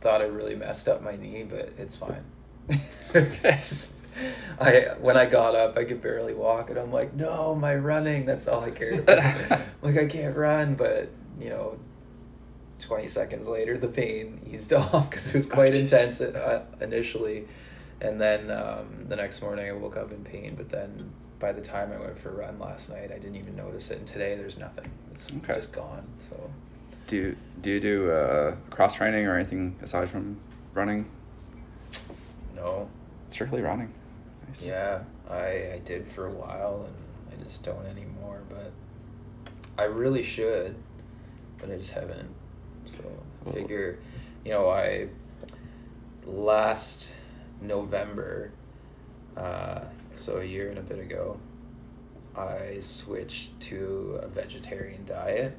[0.00, 2.24] thought I really messed up my knee, but it's fine.
[3.14, 3.94] it's just,
[4.60, 8.24] I when I got up, I could barely walk, and I'm like, no, my running.
[8.24, 9.34] That's all I care about.
[9.82, 11.78] like I can't run, but you know.
[12.78, 15.80] 20 seconds later, the pain eased off because it was quite jeez.
[15.80, 17.48] intense uh, initially.
[18.02, 21.62] And then um, the next morning I woke up in pain, but then by the
[21.62, 23.98] time I went for a run last night, I didn't even notice it.
[23.98, 24.90] And today there's nothing.
[25.14, 25.54] It's Okay.
[25.54, 26.06] just gone.
[26.28, 26.50] So
[27.06, 30.38] Do you, do you do uh, cross training or anything aside from
[30.74, 31.08] running?
[32.54, 32.88] no,
[33.28, 33.92] Strictly running.
[34.48, 34.64] Nice.
[34.64, 38.42] yeah, I I did for a while, and I just don't anymore.
[38.48, 38.72] But
[39.78, 40.74] I really should,
[41.58, 42.28] but I just haven't.
[42.86, 43.98] So figure,
[44.44, 45.08] you know, I
[46.24, 47.08] last
[47.60, 48.50] November,
[49.36, 49.80] uh,
[50.16, 51.38] so a year and a bit ago,
[52.36, 55.56] I switched to a vegetarian diet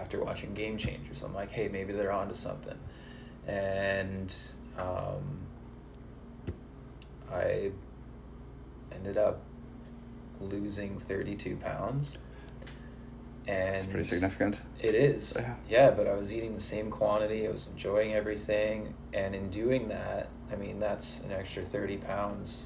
[0.00, 1.22] after watching Game Changers.
[1.22, 2.78] I'm like, hey, maybe they're onto something,
[3.46, 4.34] and
[4.78, 5.40] um,
[7.32, 7.70] I
[8.92, 9.40] ended up
[10.40, 12.18] losing 32 pounds.
[13.46, 14.60] And It's pretty significant.
[14.80, 15.32] it is.
[15.36, 15.54] Yeah.
[15.68, 17.46] Yeah, but I was eating the same quantity.
[17.48, 18.94] I was enjoying everything.
[19.12, 22.64] And in doing that, I mean, that's an extra 30 pounds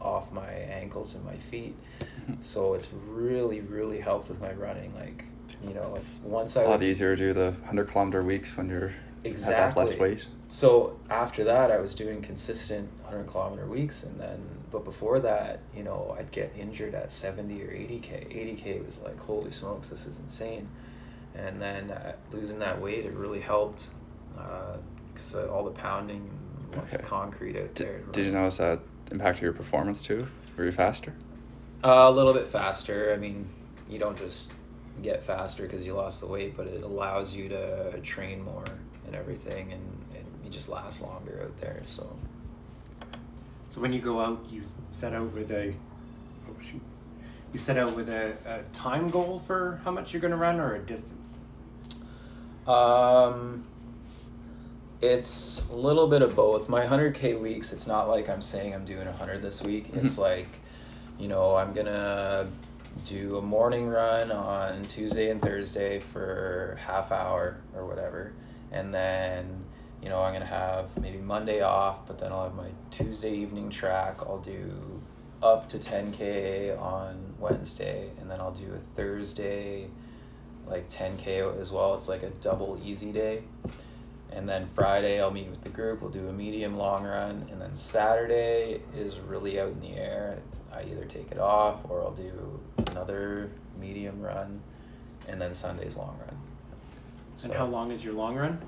[0.00, 1.76] off my ankles and my feet.
[2.26, 2.42] Mhm.
[2.42, 4.92] So it's really, really helped with my running.
[4.94, 5.24] Like,
[5.68, 8.68] you know, It's once a I lot easier to do the 100 kilometer weeks when
[8.68, 10.00] you're have that less Exactly.
[10.00, 10.26] weight.
[10.48, 14.38] So after that, I was doing consistent 100 kilometer weeks, and then,
[14.70, 18.28] but before that, you know, I'd get injured at 70 or 80k.
[18.30, 20.68] 80k was like, holy smokes, this is insane.
[21.34, 23.86] And then uh, losing that weight, it really helped
[24.34, 26.30] because uh, all the pounding,
[26.68, 27.02] and lots Okay.
[27.02, 27.98] of concrete out there.
[27.98, 30.26] Did, did you notice that impacted your performance too?
[30.56, 31.14] Were you faster?
[31.82, 33.12] Uh, a little bit faster.
[33.12, 33.48] I mean,
[33.88, 34.50] you don't just
[35.02, 38.64] get faster because you lost the weight, but it allows you to train more
[39.06, 39.82] and everything, and,
[40.16, 41.82] and you just last longer out there.
[41.86, 42.08] So.
[43.68, 45.74] So when you go out, you set out with a
[46.48, 46.80] oh shoot,
[47.52, 50.60] you set out with a, a time goal for how much you're going to run
[50.60, 51.38] or a distance.
[52.68, 53.64] Um,
[55.00, 56.68] it's a little bit of both.
[56.68, 59.90] My 100k weeks, it's not like I'm saying I'm doing 100 this week.
[59.92, 60.18] It's Mhm.
[60.18, 60.48] like,
[61.18, 62.46] you know, I'm gonna
[63.04, 68.32] do a morning run on Tuesday and Thursday for half hour or whatever,
[68.72, 69.64] and then
[70.02, 73.70] you know I'm gonna have maybe Monday off, but then I'll have my Tuesday evening
[73.70, 74.18] track.
[74.20, 75.00] I'll do
[75.42, 79.88] up to 10k on Wednesday, and then I'll do a Thursday
[80.66, 81.94] like 10k as well.
[81.94, 83.42] It's like a double easy day.
[84.32, 86.00] And then Friday I'll meet with the group.
[86.00, 90.38] We'll do a medium long run, and then Saturday is really out in the air.
[90.74, 92.60] I either take it off or I'll do
[92.90, 94.60] another medium run,
[95.28, 96.36] and then Sunday's long run.
[97.42, 98.60] And how long is your long run?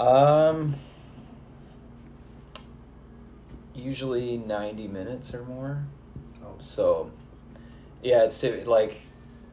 [0.00, 0.74] Um,
[3.74, 5.82] usually ninety minutes or more.
[6.44, 7.10] Oh, So,
[8.02, 8.96] yeah, it's typ- like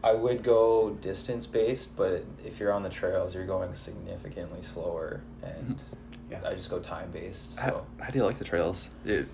[0.03, 5.21] I would go distance based, but if you're on the trails, you're going significantly slower,
[5.43, 5.81] and
[6.29, 6.41] Yeah.
[6.45, 7.57] I just go time based.
[7.57, 8.89] How, So how do you like the trails?
[9.03, 9.25] You,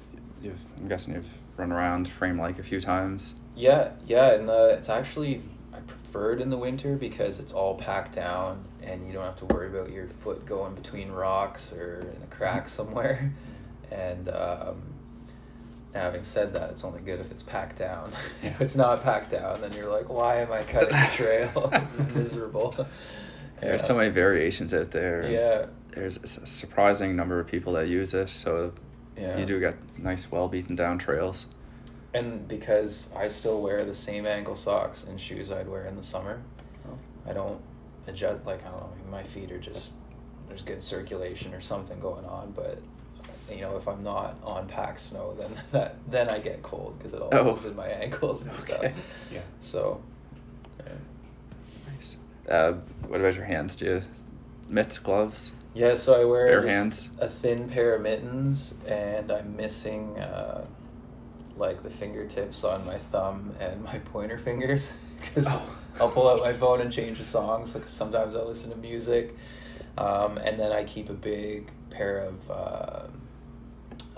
[0.42, 3.36] you've, I'm guessing you've run around Frame Lake a few times.
[3.56, 5.42] yeah, yeah, and the it's actually
[5.74, 9.38] I prefer it in the winter because it's all packed down, and you don't have
[9.38, 13.32] to worry about your foot going between rocks or in a crack somewhere.
[13.92, 14.82] And um,
[15.94, 18.14] having said that, it's only good if it's packed down.
[18.42, 21.68] if it's not packed down, then you're like, why am I cutting the trail?
[21.74, 22.72] this is miserable.
[23.60, 23.86] There's Yeah.
[23.86, 25.30] so many variations out there.
[25.30, 28.72] Yeah, There's a surprising number of people that use it, so
[29.18, 29.38] yeah.
[29.38, 31.46] you do get nice, well beaten down trails.
[32.14, 36.04] And because I still wear the same ankle socks and shoes I'd wear in the
[36.04, 36.42] summer,
[36.88, 36.98] Oh.
[37.30, 37.62] I don't
[38.08, 38.46] adjust.
[38.46, 39.94] Like I don't know, my feet are just
[40.48, 42.52] there's good circulation or something going on.
[42.52, 42.80] But
[43.50, 47.14] you know, if I'm not on packed snow, then that then I get cold because
[47.14, 47.44] it all Oh.
[47.44, 48.92] goes in my ankles and stuff.
[49.32, 49.42] Yeah.
[49.62, 50.02] So,
[50.80, 50.92] yeah.
[51.94, 52.18] Nice.
[52.50, 52.74] Uh,
[53.08, 53.76] what about your hands?
[53.76, 54.02] Do you
[54.68, 55.52] mitts, gloves?
[55.74, 57.10] Yeah, so I wear Bare hands?
[57.20, 60.66] a thin pair of mittens, and I'm missing uh,
[61.58, 65.78] like the fingertips on my thumb and my pointer fingers because Oh.
[66.00, 67.74] I'll pull out my phone and change the songs.
[67.74, 69.36] Because sometimes I listen to music,
[69.98, 73.08] um, and then I keep a big pair of uh,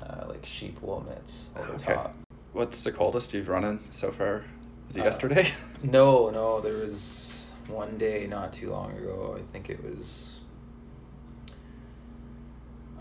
[0.02, 1.94] uh, like sheep wool mitts over Okay.
[1.96, 2.16] top.
[2.54, 4.44] What's the coldest you've run in so far?
[4.88, 5.48] Was it Uh, yesterday?
[5.84, 9.38] No, no, there was one day not too long ago.
[9.38, 10.33] I think it was.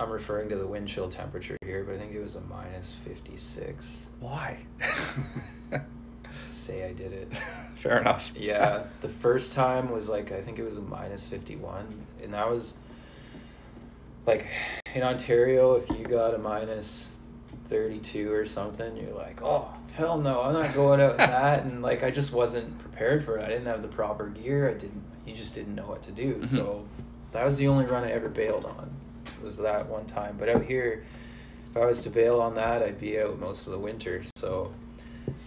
[0.02, 2.96] I'm referring to the wind chill temperature here, but I think it was a minus
[3.04, 4.06] 56.
[4.18, 4.58] Why?
[6.48, 7.32] Say I did it.
[7.76, 8.32] Fair enough.
[8.34, 12.04] Yeah, the first time was like, I think it was a minus 51.
[12.22, 12.74] And that was
[14.26, 14.46] like
[14.94, 17.14] in Ontario, if you got a minus
[17.70, 21.64] 32 or something, you're like, oh, hell no, I'm not going out in that.
[21.64, 23.44] And like, I just wasn't prepared for it.
[23.44, 24.68] I didn't have the proper gear.
[24.68, 26.34] I didn't, you just didn't know what to do.
[26.36, 26.48] Mhm.
[26.48, 26.84] So
[27.30, 28.90] that was the only run I ever bailed on,
[29.42, 30.36] was that one time.
[30.38, 31.04] But out here,
[31.70, 34.22] if I was to bail on that, I'd be out most of the winter.
[34.36, 34.72] So,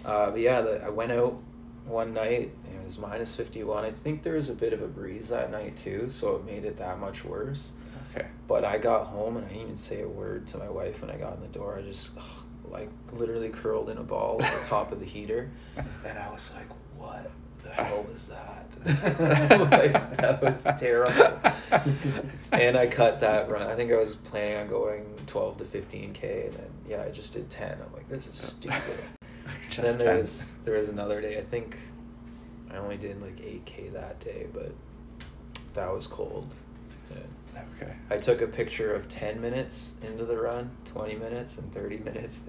[0.03, 1.37] uh, but yeah, the, I went out
[1.85, 3.85] one night and it was minus 51.
[3.85, 6.65] I think there was a bit of a breeze that night too, so it made
[6.65, 7.73] it that much worse.
[8.11, 8.27] Okay.
[8.47, 11.09] But I got home and I didn't even say a word to my wife when
[11.09, 11.77] I got in the door.
[11.77, 12.23] I just ugh,
[12.71, 15.51] like literally curled in a ball at the top of the heater,
[16.05, 16.67] and I was like,
[16.97, 17.29] "What
[17.65, 18.61] the hell was that?
[19.71, 21.39] like, that was terrible.
[22.51, 23.63] and I cut that run.
[23.63, 27.33] I think I was planning on going 12 to 15k, and then yeah, I just
[27.33, 27.79] did 10.
[27.83, 28.47] I'm like, this is oh.
[28.47, 29.03] stupid.
[29.69, 30.17] Just then there 10.
[30.17, 31.37] was there was another day.
[31.37, 31.77] I think
[32.71, 34.71] I only did like 8k that day, but
[35.75, 36.49] that was cold.
[37.11, 37.61] Yeah.
[37.75, 37.93] Okay.
[38.09, 42.39] I took a picture of 10 minutes into the run, 20 minutes, and 30 minutes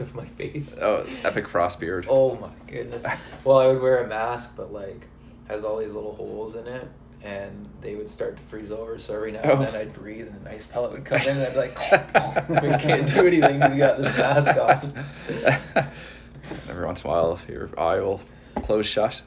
[0.00, 0.78] of my face.
[0.80, 2.06] Oh, epic frost beard.
[2.08, 3.04] Oh my goodness.
[3.44, 5.06] Well, I would wear a mask, but like
[5.48, 6.86] has all these little holes in it,
[7.22, 8.98] and they would start to freeze over.
[8.98, 9.52] So every now Oh.
[9.56, 12.48] and then I'd breathe, and an ice pellet would come in, and I'd be like,
[12.62, 15.04] we can't do anything because you got this mask on.
[16.68, 18.20] Every once in a while, your eye will
[18.64, 19.20] close shut.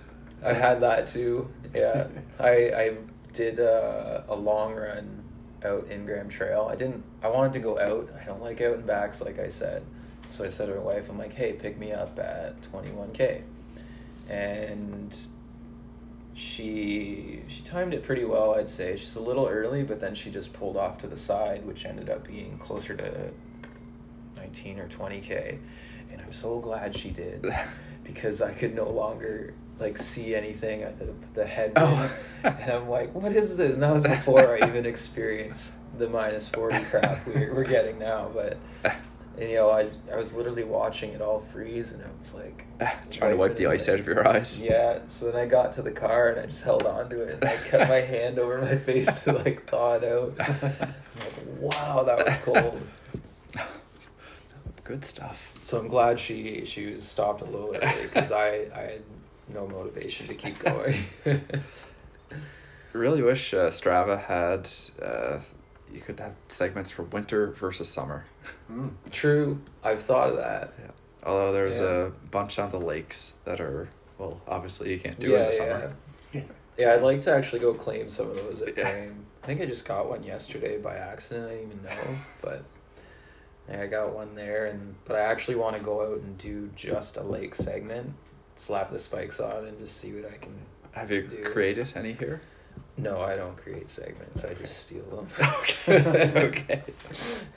[0.43, 1.49] I had that too.
[1.75, 2.07] Yeah,
[2.39, 2.97] I I
[3.33, 5.23] did uh, a long run
[5.63, 6.67] out Ingraham Trail.
[6.71, 7.03] I didn't.
[7.23, 8.09] I wanted to go out.
[8.19, 9.83] I don't like out and backs, like I said.
[10.31, 13.41] So I said to my wife, I'm like, hey, pick me up at 21k,
[14.29, 15.17] and
[16.33, 18.95] she she timed it pretty well, I'd say.
[18.95, 22.09] She's a little early, but then she just pulled off to the side, which ended
[22.09, 23.29] up being closer to
[24.37, 25.57] 19 or 20k,
[26.11, 27.45] and I'm so glad she did
[28.03, 31.73] because I could no longer like see anything at the, the head.
[31.75, 32.15] Oh.
[32.43, 33.73] and I'm like, what is this?
[33.73, 38.29] And that was before I even experienced the minus 40 crap we're, we're getting now.
[38.33, 38.57] But,
[39.39, 42.65] and, you know, I, I was literally watching it all freeze and I was like,
[43.11, 44.59] Trying to wipe the ice out of your eyes.
[44.59, 47.35] Yeah, so then I got to the car and I just held on to it
[47.35, 50.87] and I kept my hand over my face to like thaw it out.
[51.13, 52.81] Like, wow, that was cold.
[54.83, 55.53] Good stuff.
[55.61, 59.01] So I'm glad she she was stopped a little early because I I had
[59.53, 61.03] no motivation to keep going.
[62.93, 64.69] Really wish uh, Strava had.
[65.01, 65.39] Uh,
[65.93, 68.25] you could have segments for winter versus summer.
[68.71, 68.91] Mm.
[69.11, 70.73] True, I've thought of that.
[70.79, 70.91] Yeah.
[71.23, 71.87] Although there's Yeah.
[71.87, 75.55] a bunch on the lakes that are well, obviously you can't do yeah, in the
[75.55, 75.81] yeah.
[76.31, 76.43] summer.
[76.77, 78.89] Yeah, I'd like to actually go claim some of those at Yeah.
[78.89, 79.25] Frame.
[79.43, 81.47] I think I just got one yesterday by accident.
[81.47, 82.63] I didn't even know, but
[83.69, 84.67] yeah, I got one there.
[84.67, 88.13] And but I actually want to go out and do just a lake segment,
[88.55, 90.53] slap the spikes on, and just see what I can.
[90.91, 91.43] Have you do.
[91.51, 92.41] created any here?
[92.97, 94.43] No, I don't create segments.
[94.45, 95.27] I just steal them.
[95.87, 96.33] Okay.
[96.47, 96.81] okay.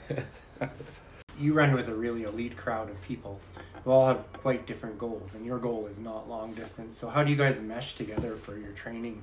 [1.37, 3.41] You run with a really elite crowd of people
[3.83, 6.97] who all have quite different goals, and your goal is not long distance.
[6.97, 9.21] So, how do you guys mesh together for your training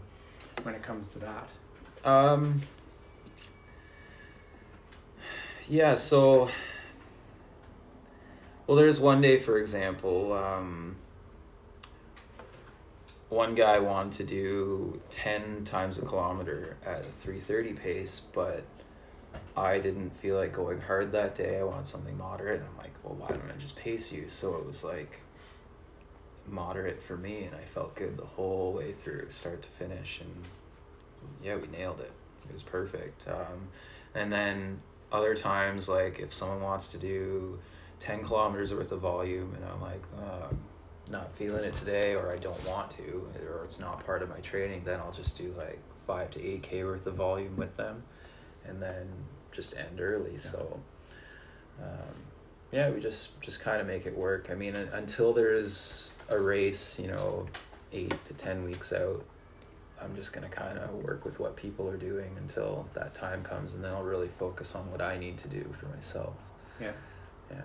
[0.62, 1.48] when it comes to that?
[2.04, 2.60] Um.
[5.70, 5.94] Yeah.
[5.94, 6.50] So.
[8.66, 10.96] Well, there's one day, for example, um,
[13.32, 18.62] one guy wanted to do ten times a kilometer at a three thirty pace, but
[19.56, 21.58] I didn't feel like going hard that day.
[21.58, 22.60] I wanted something moderate.
[22.60, 24.28] And I'm like, well, why don't I just pace you?
[24.28, 25.18] So it was like
[26.46, 30.44] moderate for me, and I felt good the whole way through, start to finish, and
[31.42, 32.12] yeah, we nailed it.
[32.50, 33.26] It was perfect.
[33.28, 33.68] Um,
[34.14, 34.78] and then
[35.10, 37.58] other times, like if someone wants to do
[38.00, 40.48] 10 kilometers worth of volume, and I'm like, uh,
[41.10, 44.40] not feeling it today, or I don't want to, or it's not part of my
[44.40, 48.02] training, then I'll just do like 5 to 8K worth of volume with them,
[48.66, 49.08] and then
[49.50, 50.38] just end early.
[50.38, 50.80] So,
[51.82, 52.14] um,
[52.70, 54.48] yeah, we just, just kind of make it work.
[54.50, 57.46] I mean, until there's a race, you know,
[57.92, 59.24] eight to 10 weeks out,
[60.00, 63.74] I'm just gonna kind of work with what people are doing until that time comes,
[63.74, 66.34] and then I'll really focus on what I need to do for myself.
[66.80, 66.92] Yeah.
[67.50, 67.60] Yeah.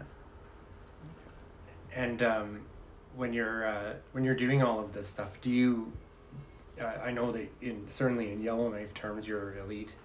[1.95, 2.61] And um,
[3.17, 5.91] when you're uh, when you're doing all of this stuff, do you?
[6.79, 9.95] Uh, I know that in certainly in Yellowknife terms you're elite,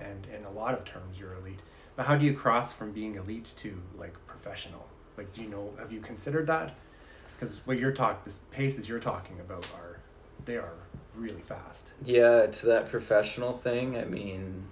[0.00, 1.60] and in a lot of terms you're elite.
[1.96, 4.86] But how do you cross from being elite to like professional?
[5.18, 5.72] Like, do you know?
[5.78, 6.74] Have you considered that?
[7.38, 9.98] Because what you're talking, the paces you're talking about are,
[10.44, 10.74] they are
[11.16, 11.88] really fast.
[12.04, 14.64] Yeah, to that professional thing, I mean,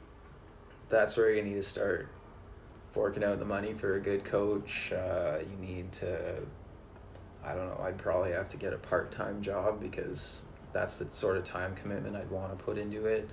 [0.88, 2.08] that's where you need to start
[2.92, 4.92] forking out the money for a good coach.
[4.92, 6.36] Uh, you need to,
[7.44, 10.40] I don't know, I'd probably have to get a part time job because
[10.72, 13.28] that's the sort of time commitment I'd want to put into it.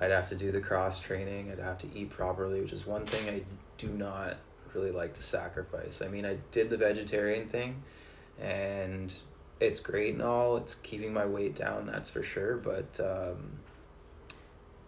[0.00, 3.04] I'd have to do the cross training, I'd have to eat properly, which is one
[3.06, 3.42] thing I
[3.78, 4.36] do not
[4.74, 6.02] really like to sacrifice.
[6.02, 7.82] I mean, I did the vegetarian thing
[8.40, 9.14] and
[9.60, 13.52] it's great and all it's keeping my weight down that's for sure but um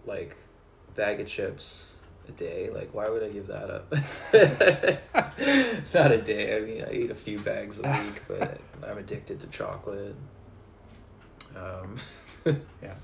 [0.07, 0.37] like
[0.97, 1.94] bag of chips
[2.29, 2.71] a day?
[2.71, 3.93] Like why would i give that up?
[5.95, 6.57] Not a day.
[6.57, 10.15] I mean i eat a few bags a week but i'm addicted to chocolate.
[11.57, 11.97] Um
[12.83, 12.95] Yeah.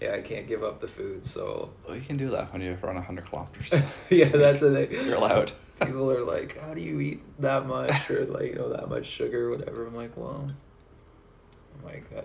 [0.00, 1.70] yeah i can't give up the food so.
[1.86, 3.82] Well, you can do that when you run 100 kilometers.
[4.10, 5.06] yeah that's the thing.
[5.06, 5.52] You're allowed.
[5.82, 8.10] people are like how do you eat that much?
[8.10, 9.86] Or like you know that much sugar or whatever.
[9.86, 10.50] I'm like well
[11.78, 12.22] I'm like uh,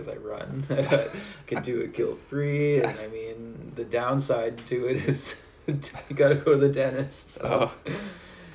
[0.00, 0.66] because I run.
[0.70, 1.08] I
[1.46, 5.36] can do it guilt free, and I mean the downside to it is
[5.66, 5.78] you
[6.14, 7.30] gotta go to the dentist.
[7.30, 7.72] So.
[7.86, 7.92] Oh.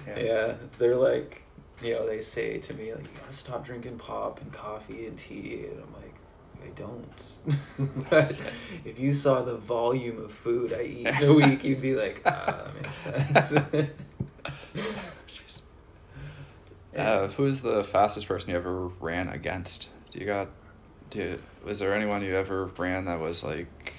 [0.08, 0.20] Yeah.
[0.20, 0.54] Yeah.
[0.78, 1.42] they're like,
[1.82, 5.18] you know, they say to me like, you gotta stop drinking pop and coffee and
[5.18, 6.12] tea, and I'm like.
[6.64, 8.10] I don't.
[8.10, 8.36] but
[8.86, 12.24] if you saw the volume of food I eat in a week, you'd be like,
[12.26, 14.02] ah, that makes sense.
[15.28, 15.62] Jeez.
[16.98, 19.90] Uh, who's the fastest person you ever ran against?
[20.10, 20.50] Do you got?
[21.16, 23.94] Do was there anyone you ever ran that was like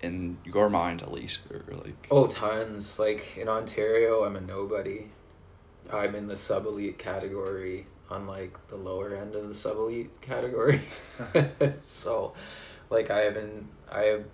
[0.00, 2.06] in your mind elite or like?
[2.10, 2.98] Oh, tons.
[2.98, 5.08] Like in Ontario, I'm a nobody.
[5.92, 10.22] I'm in the sub elite category on like the lower end of the sub elite
[10.22, 10.80] category.
[11.80, 12.32] so,
[12.88, 14.24] like, I haven't, I have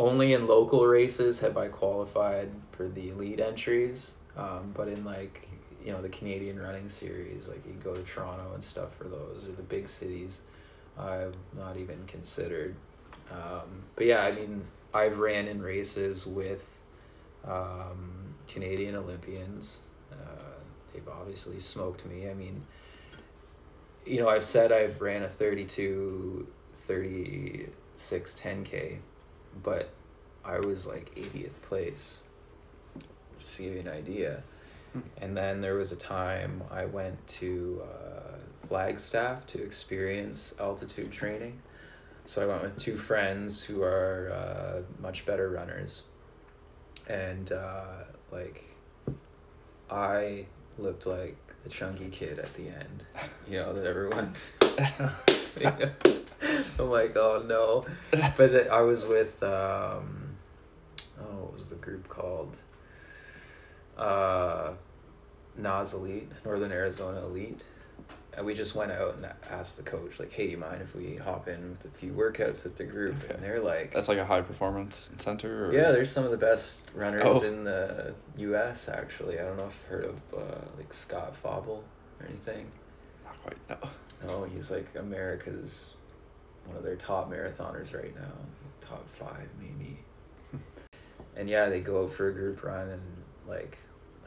[0.00, 4.14] only in local races have I qualified for the elite entries.
[4.36, 5.48] Um, but in like,
[5.84, 9.44] you know, the Canadian running series, like you go to Toronto and stuff for those
[9.48, 10.40] or the big cities,
[10.98, 12.74] I've not even considered.
[13.30, 14.64] Um, but yeah, I mean,
[14.94, 16.64] I've ran in races with
[17.44, 19.78] um, Canadian Olympians.
[20.12, 20.16] Uh,
[20.92, 22.28] they've obviously smoked me.
[22.28, 22.62] I mean,
[24.04, 26.46] you know, I've said I've ran a 32,
[26.86, 28.98] 36, 10K,
[29.62, 29.90] but
[30.44, 32.20] I was like 80th place,
[33.40, 34.42] just to give you an idea.
[35.20, 41.60] And then there was a time I went to uh, Flagstaff to experience altitude training.
[42.24, 46.02] So I went with two friends who are uh, much better runners.
[47.08, 48.64] And uh, like,
[49.90, 50.46] I
[50.78, 53.04] looked like the chunky kid at the end,
[53.48, 54.34] you know, that everyone.
[56.78, 57.86] I'm like, oh no.
[58.36, 60.36] But I was with, um,
[61.20, 62.56] oh, what was the group called?
[64.02, 64.72] Uh,
[65.58, 67.62] NAZ Elite, Northern Arizona Elite.
[68.34, 71.16] And we just went out and asked the coach, like, hey, you mind if we
[71.16, 73.22] hop in with a few workouts with the group?
[73.24, 73.34] Okay.
[73.34, 75.66] And they're like, That's like a high performance center.
[75.66, 75.72] Or?
[75.74, 77.42] yeah, there's some of the best runners Oh.
[77.42, 78.88] in the U.S.
[78.88, 81.84] Actually, I don't know if you've heard of uh, like Scott Fauble
[82.20, 82.70] or anything.
[83.24, 83.58] not quite.
[83.68, 83.88] No.
[84.26, 85.94] No, he's like America's
[86.64, 88.32] one of their top marathoners right now,
[88.80, 89.98] top five maybe.
[91.36, 93.02] and yeah, they go out for a group run and
[93.46, 93.76] like,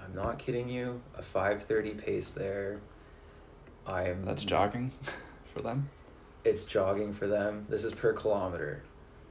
[0.06, 2.80] I'm not kidding you, a five thirty pace there.
[3.88, 4.92] I'm That's jogging
[5.54, 5.90] for them.
[6.44, 7.66] it's jogging for them.
[7.70, 8.82] This is per kilometer,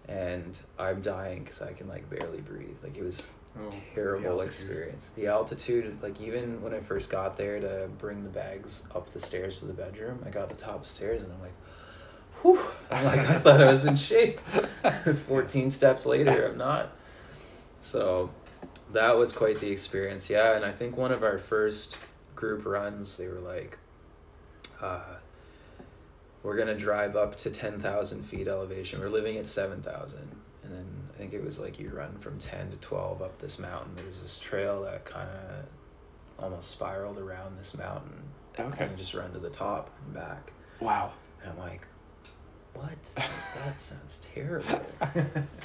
[0.09, 2.77] and I'm dying because I can like barely breathe.
[2.83, 4.47] Like it was Oh, terrible altitude.
[4.49, 5.11] experience.
[5.15, 9.21] The altitude, like even when I first got there to bring the bags up the
[9.21, 11.53] stairs to the bedroom, I got the top stairs and I'm like,
[12.43, 12.61] whew.
[12.91, 14.41] I'm like, I thought I was in shape.
[15.29, 16.91] 14 steps later, I'm not.
[17.81, 18.29] So
[18.93, 20.29] that was quite the experience.
[20.31, 21.97] Yeah, and I think one of our first
[22.37, 23.79] group runs, they were like,
[24.81, 25.01] uh,
[26.43, 29.01] we're gonna drive up to ten thousand feet elevation.
[29.01, 30.29] We're living at seven thousand,
[30.63, 33.59] and then I think it was like you run from ten to twelve up this
[33.59, 33.93] mountain.
[33.97, 35.65] There's this trail that kind of
[36.45, 38.23] almost spiraled around this mountain,
[38.59, 38.85] Okay.
[38.85, 40.53] and just run to the top and back.
[40.81, 41.13] Wow.
[41.43, 41.87] And I'm like,
[42.75, 43.05] what?
[43.55, 44.81] that sounds terrible.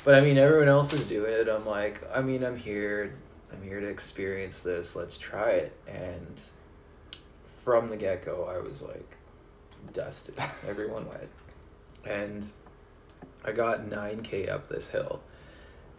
[0.03, 1.47] but I mean, everyone else is doing it.
[1.47, 3.15] I'm like, I mean, I'm here.
[3.51, 4.95] I'm here to experience this.
[4.95, 5.75] Let's try it.
[5.87, 6.41] And
[7.63, 9.15] from the get go, I was like,
[9.93, 10.35] dusted.
[10.67, 11.29] Everyone went.
[12.05, 12.45] And
[13.43, 15.21] I got 9K up this hill.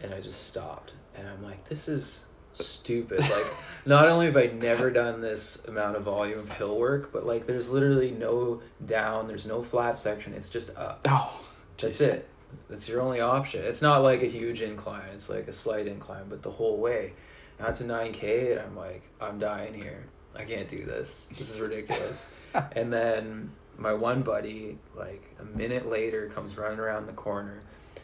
[0.01, 0.93] And I just stopped.
[1.15, 3.19] And I'm like, this is stupid.
[3.19, 3.45] Like,
[3.85, 7.45] not only have I never done this amount of volume of hill work, but like,
[7.45, 10.33] there's literally no down, there's no flat section.
[10.33, 11.01] It's just up.
[11.07, 11.41] Oh.
[11.81, 12.07] That's jeez.
[12.07, 12.27] it.
[12.69, 13.63] That's your only option.
[13.63, 15.09] It's not like a huge incline.
[15.13, 17.13] It's like a slight incline, but the whole way.
[17.59, 20.05] Now to 9K, and I'm like, I'm dying here.
[20.35, 21.27] I can't do this.
[21.37, 22.27] This is ridiculous.
[22.73, 27.61] and then my one buddy, like a minute later, comes running around the corner.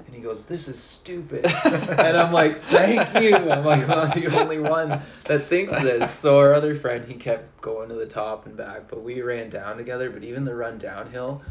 [0.08, 4.28] And he goes, "This is stupid," and I'm like, "Thank you." I'm like, "I'm the
[4.40, 8.46] only one that thinks this." So our other friend, he kept going to the top
[8.46, 10.10] and back, but we ran down together.
[10.10, 11.44] But even the run downhill,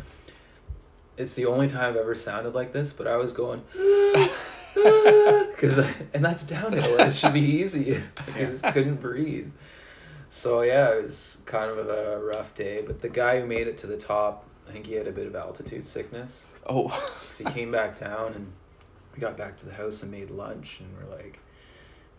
[1.17, 3.63] it's the only time I've ever sounded like this, but I was going
[4.77, 5.79] because
[6.13, 6.99] and that's downhill.
[6.99, 8.03] It should be easy.
[8.35, 9.51] I just couldn't breathe.
[10.29, 12.83] So yeah, it was kind of a rough day.
[12.87, 15.27] But the guy who made it to the top, I think he had a bit
[15.27, 16.47] of altitude sickness.
[16.67, 16.89] Oh.
[17.33, 18.53] So he came back down, and
[19.15, 21.39] we got back to the house and made lunch, and we're like,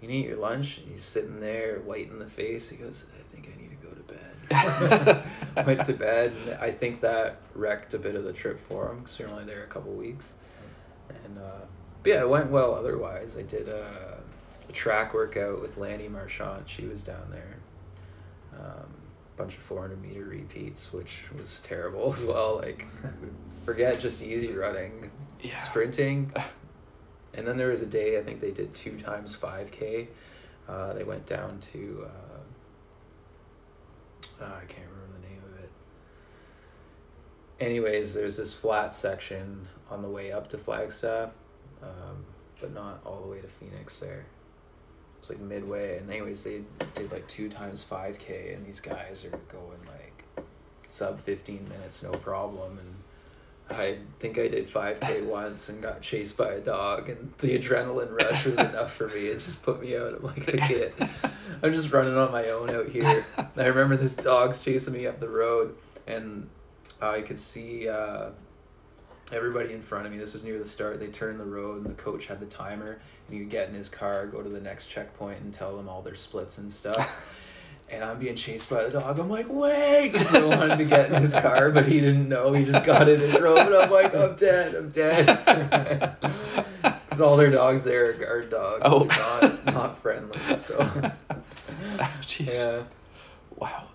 [0.02, 2.70] "You need your lunch?" And he's sitting there, white in the face.
[2.70, 6.72] He goes, "I think I need to go to bed." Went to bed, and I
[6.72, 9.64] think that wrecked a bit of the trip for him because we were only there
[9.64, 10.26] a couple weeks.
[11.10, 11.66] And uh,
[12.04, 12.74] but yeah, it went well.
[12.74, 14.20] Otherwise, I did a,
[14.70, 16.70] a track workout with Lanni Marchant.
[16.70, 17.57] She was down there.
[19.38, 22.57] Bunch of 400 meter repeats, which was terrible as well.
[22.57, 22.85] Like,
[23.65, 25.09] forget just easy running,
[25.41, 25.57] Yeah.
[25.59, 26.33] sprinting.
[27.35, 30.07] And then there was a day I think they did two times 5K.
[30.67, 32.07] Uh, they went down to
[34.39, 35.69] uh, uh, I can't remember the name of it.
[37.59, 41.29] Anyways, there's this flat section on the way up to Flagstaff,
[41.81, 42.25] um,
[42.59, 43.99] but not all the way to Phoenix.
[43.99, 44.25] There,
[45.20, 45.97] it's like midway.
[45.97, 46.61] And anyways, they
[46.93, 50.45] did like two times 5K, and these guys are going like
[50.89, 52.80] sub 15 minutes, no problem.
[52.80, 57.57] And I think I did 5K once and got chased by a dog, and the
[57.57, 59.28] adrenaline rush was enough for me.
[59.28, 60.93] It just put me out of like kid.
[61.63, 63.26] I'm just running on my own out here.
[63.38, 66.47] And I remember this dog's chasing me up the road, and
[67.01, 68.30] I could see uh,
[69.32, 70.17] everybody in front of me.
[70.17, 70.99] This was near the start.
[70.99, 72.99] They turned the road, and the coach had the timer.
[73.28, 76.01] And you get in his car, go to the next checkpoint, and tell them all
[76.01, 77.25] their splits and stuff.
[77.89, 79.17] And I'm being chased by the dog.
[79.17, 80.11] I'm like, wait!
[80.11, 82.51] Because I wanted to get in his car, but he didn't know.
[82.51, 86.17] He just got in and drove, and I'm like, I'm dead, I'm dead.
[87.17, 88.82] Because all their dogs there are guard dogs.
[88.86, 89.05] Oh.
[89.05, 90.38] Not, not friendly.
[90.57, 92.65] So, oh, Jeez.
[92.65, 92.84] yeah.
[93.55, 93.88] Wow.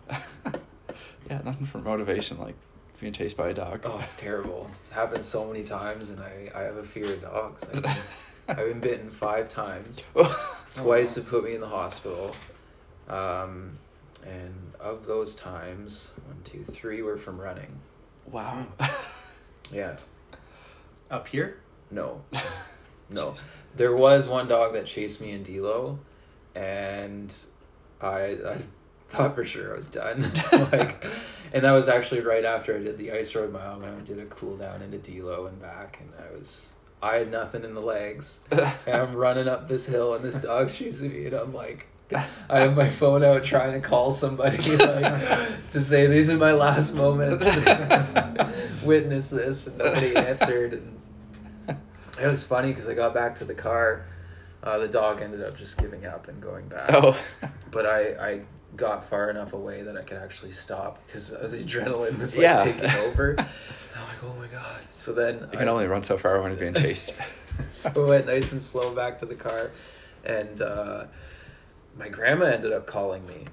[1.31, 2.57] yeah, nothing for motivation like
[3.03, 3.81] being chased by a dog.
[3.85, 4.71] Oh, it's terrible.
[4.79, 7.65] It's happened so many times, and I, I have a fear of dogs.
[7.69, 7.97] I mean,
[8.49, 10.03] I've been bitten five times.
[10.75, 12.35] Twice it put me in the hospital.
[13.09, 13.73] Um,
[14.25, 17.79] and of those times, one, two, three were from running.
[18.31, 18.65] wow.
[19.73, 19.97] Yeah.
[21.11, 21.61] Up here?
[21.91, 22.21] No.
[23.09, 23.29] No.
[23.29, 23.47] Jeez.
[23.75, 25.97] There was one dog that chased me in Dettah,
[26.55, 27.35] and
[28.03, 28.59] I I
[29.13, 30.33] thought for sure I was done.
[30.73, 31.05] like,
[31.53, 34.19] and that was actually right after I did the ice road mile And I did
[34.19, 36.69] a cool down into Dettah and back, and I was
[37.03, 40.77] I had nothing in the legs, and I'm running up this hill, and this dog's
[40.77, 41.87] chasing me, and I'm like.
[42.51, 46.53] I have my phone out trying to call somebody like, to say these are my
[46.53, 47.47] last moments.
[48.85, 50.75] Witness this, and nobody answered.
[50.75, 51.01] And
[52.21, 54.05] it was funny because I got back to the car.
[54.63, 56.91] Uh, the dog ended up just giving up and going back.
[56.93, 57.19] oh.
[57.71, 58.01] But I,
[58.33, 58.41] I
[58.77, 62.65] got far enough away that I could actually stop because the adrenaline was like Yeah.
[62.65, 63.35] taking over.
[63.39, 63.47] I'm
[64.09, 64.81] like, oh my god.
[64.91, 67.15] So then You can I, only run so far when you're being chased.
[67.69, 69.71] so I went nice and slow back to the car,
[70.25, 71.05] and uh,
[71.99, 73.45] my grandma ended up calling me,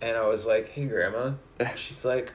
[0.00, 1.32] and I was like, "Hey, grandma."
[1.76, 2.32] She's like,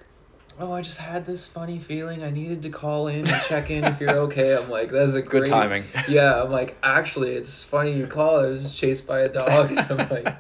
[0.59, 2.21] "Oh, I just had this funny feeling.
[2.23, 5.21] I needed to call in and check in if you're okay." I'm like, "That's a
[5.23, 5.86] Good great timing.
[6.07, 8.41] Yeah, I'm like, actually, it's funny you call.
[8.41, 9.71] I was chased by a dog.
[9.75, 10.36] I'm like,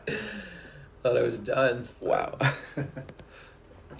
[1.01, 1.87] thought I was done.
[1.99, 2.37] Wow.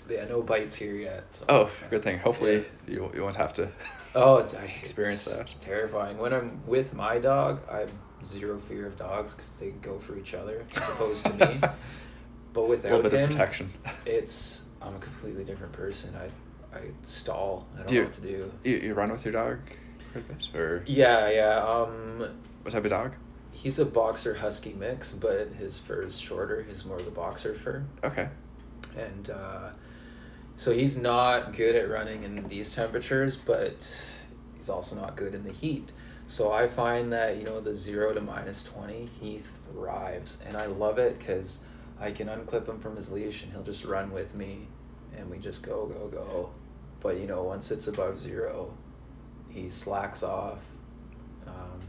[0.10, 1.24] Yeah, no bites here yet.
[1.32, 1.46] So.
[1.50, 2.18] Oh, good thing.
[2.18, 3.70] Hopefully you, you won't have to.
[4.16, 5.54] Oh, it's I Experience it's that.
[5.62, 6.18] Terrifying.
[6.18, 7.92] When I'm with my dog, I have
[8.26, 11.62] zero fear of dogs because they go for each other as opposed to me.
[12.54, 13.70] But A little bit him, of protection.
[14.08, 16.16] it's I'm a completely different person.
[16.16, 17.68] I I stall.
[17.76, 18.52] I don't Do you- know what to do.
[18.64, 19.60] You, you run with your dog?
[20.56, 21.64] Or Yeah, yeah.
[21.64, 22.28] Um,
[22.64, 23.14] what type of dog?
[23.62, 26.64] He's a boxer husky mix, but his fur is shorter.
[26.70, 27.84] He's more of the boxer fur.
[28.04, 28.28] Okay.
[28.98, 29.70] and uh,
[30.58, 33.88] so he's not good at running in these temperatures but
[34.58, 35.92] he's also not good in the heat
[36.28, 40.66] so i find that you know the 0 to minus 20 he thrives and i
[40.66, 41.60] love it because
[42.00, 44.68] i can unclip him from his leash and he'll just run with me
[45.18, 46.50] and we just go go go
[47.02, 48.74] but you know once it's above zero
[49.50, 50.60] he slacks off
[51.48, 51.80] um,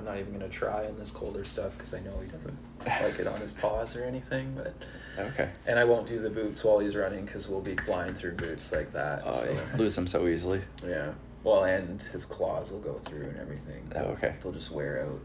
[0.00, 2.56] i'm not even going to try in this colder stuff because i know he doesn't
[2.86, 4.74] like it on his paws or anything but
[5.18, 5.50] Okay.
[5.66, 8.72] and I won't do the boots while he's running because we'll be flying through boots
[8.72, 9.22] like that.
[9.26, 10.62] Oh, so, you lose them so easily.
[10.86, 11.12] yeah.
[11.44, 13.82] Well, and his claws will go through and everything.
[13.96, 14.36] Oh, okay.
[14.40, 15.20] They'll just wear out.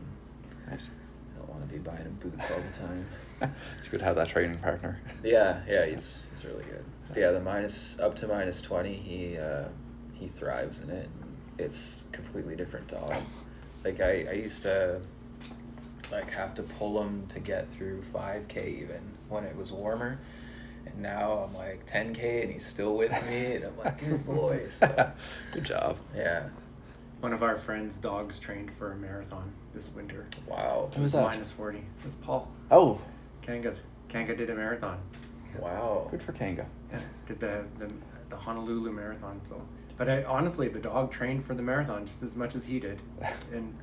[0.69, 0.89] Nice.
[1.35, 3.53] I don't want to be buying him boots all the time.
[3.77, 4.99] it's good to have that training partner.
[5.23, 6.83] Yeah, yeah, he's he's really good.
[7.07, 9.65] But yeah, the minus up to minus twenty, he uh,
[10.13, 11.07] he thrives in it.
[11.57, 13.15] It's completely different dog.
[13.85, 14.99] Like I, I used to
[16.11, 20.19] like have to pull him to get through five k even when it was warmer,
[20.87, 24.25] and now I'm like ten k and he's still with me, and I'm like good
[24.25, 24.61] boy.
[24.79, 25.11] So,
[25.51, 25.97] Good job.
[26.15, 26.47] yeah,
[27.19, 30.25] One of our friends' dogs trained for a marathon this winter.
[30.47, 31.21] wow, Who was that?
[31.23, 31.77] Minus 40.
[31.77, 32.51] It was Paul.
[32.71, 32.99] Oh,
[33.43, 33.75] Kanga.
[34.09, 34.97] Kanga did a marathon.
[35.59, 36.07] wow.
[36.09, 36.65] good for Kanga.
[36.91, 37.91] Yeah, did the, the
[38.29, 39.39] the Honolulu marathon.
[39.47, 39.61] So,
[39.97, 42.99] but I, honestly, the dog trained for the marathon just as much as he did,
[43.53, 43.75] and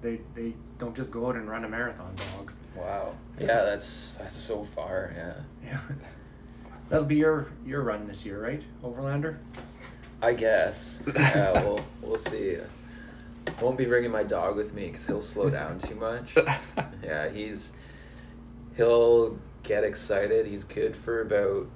[0.00, 2.14] they they don't just go out and run a marathon.
[2.36, 2.56] Dogs.
[2.76, 3.14] Wow.
[3.40, 5.12] Yeah, that's that's so far.
[5.16, 5.34] Yeah.
[5.64, 5.80] Yeah.
[6.88, 9.36] That'll be your your run this year, right, Overlander?
[10.22, 11.00] I guess.
[11.14, 12.56] Yeah, we'll we'll see.
[13.60, 16.34] Won't be bringing my dog with me because he'll slow down too much.
[17.02, 17.72] Yeah, he's
[18.76, 20.44] he'll get excited.
[20.44, 21.66] He's good for about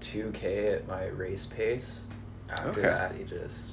[0.00, 2.00] two k at my race pace.
[2.50, 2.82] After Okay.
[2.82, 3.72] that, he just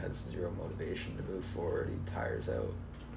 [0.00, 1.90] has zero motivation to move forward.
[1.90, 2.72] He tires out.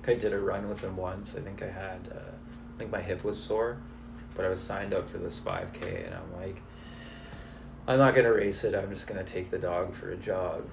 [0.06, 1.36] I did a run with him once.
[1.36, 3.78] I think I had, uh, I think my hip was sore,
[4.36, 6.58] but I was signed up for this five k, and I'm like,
[7.88, 8.76] I'm not gonna race it.
[8.76, 10.68] I'm just gonna take the dog for a jog.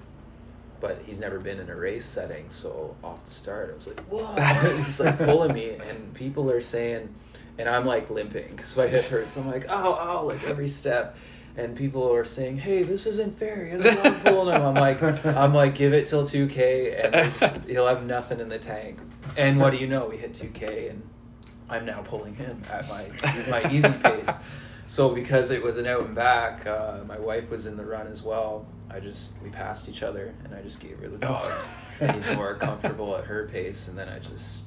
[0.81, 3.99] But he's never been in a race setting, so off the start, I was like,
[4.07, 7.13] "Whoa!" he's like pulling me, and people are saying,
[7.59, 9.37] and I'm like limping because my hip hurts.
[9.37, 11.15] I'm like, oh, oh, Like every step,
[11.57, 13.65] and people are saying, "Hey, this isn't fair.
[13.65, 18.05] He dog pulling him." I'm like, I'm like, give it till 2K, and he'll have
[18.05, 18.99] nothing in the tank.
[19.37, 20.07] And what do you know?
[20.07, 21.07] We hit 2K, and
[21.69, 23.09] I'm now pulling him at my
[23.49, 24.29] my easy pace.
[24.87, 28.07] So because it was an out and back, uh, my wife was in the run
[28.07, 28.65] as well.
[28.89, 31.43] I just we passed each other, and I just gave her the dog.
[31.45, 31.67] Oh.
[32.01, 34.57] and he's more comfortable at her pace, and then I just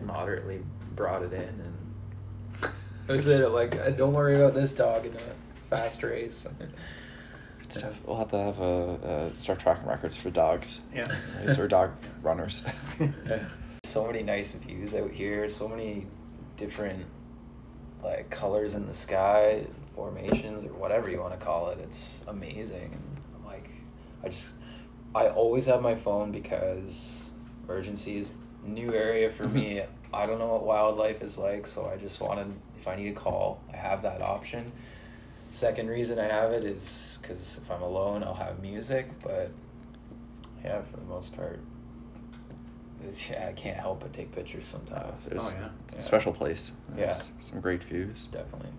[0.00, 0.62] moderately
[0.94, 2.72] brought it in, and
[3.08, 5.41] I said like, "Uh, "Don't worry about this dog in a
[5.76, 6.46] fast race."
[7.58, 8.00] Good stuff.
[8.06, 10.80] We'll have to have uh, uh, a, a start tracking records for dogs.
[10.94, 11.06] Yeah.
[11.38, 11.92] Right, or dog
[12.22, 12.64] runners.
[13.00, 13.44] yeah.
[13.84, 15.48] so many nice views out here.
[15.48, 16.06] So many
[16.56, 17.06] different
[18.02, 19.64] like colors in the sky,
[19.94, 21.78] formations, or whatever you want to call it.
[21.80, 22.90] It's amazing.
[22.92, 23.68] And I'm like,
[24.24, 24.48] I just,
[25.14, 27.30] I always have my phone because
[27.64, 28.28] emergencies,
[28.64, 29.82] new area for me.
[30.12, 33.14] I don't know what wildlife is like, so I just wanted, if I need a
[33.14, 34.70] call, I have that option.
[35.52, 39.50] Second reason I have it is because if I'm alone, I'll have music, but
[40.64, 41.60] yeah, for the most part,
[43.28, 45.24] yeah, I can't help but take pictures sometimes.
[45.26, 45.68] There's Oh, yeah.
[45.84, 46.72] it's a special place.
[46.96, 47.12] Yeah.
[47.12, 48.26] Some great views.
[48.26, 48.70] Definitely.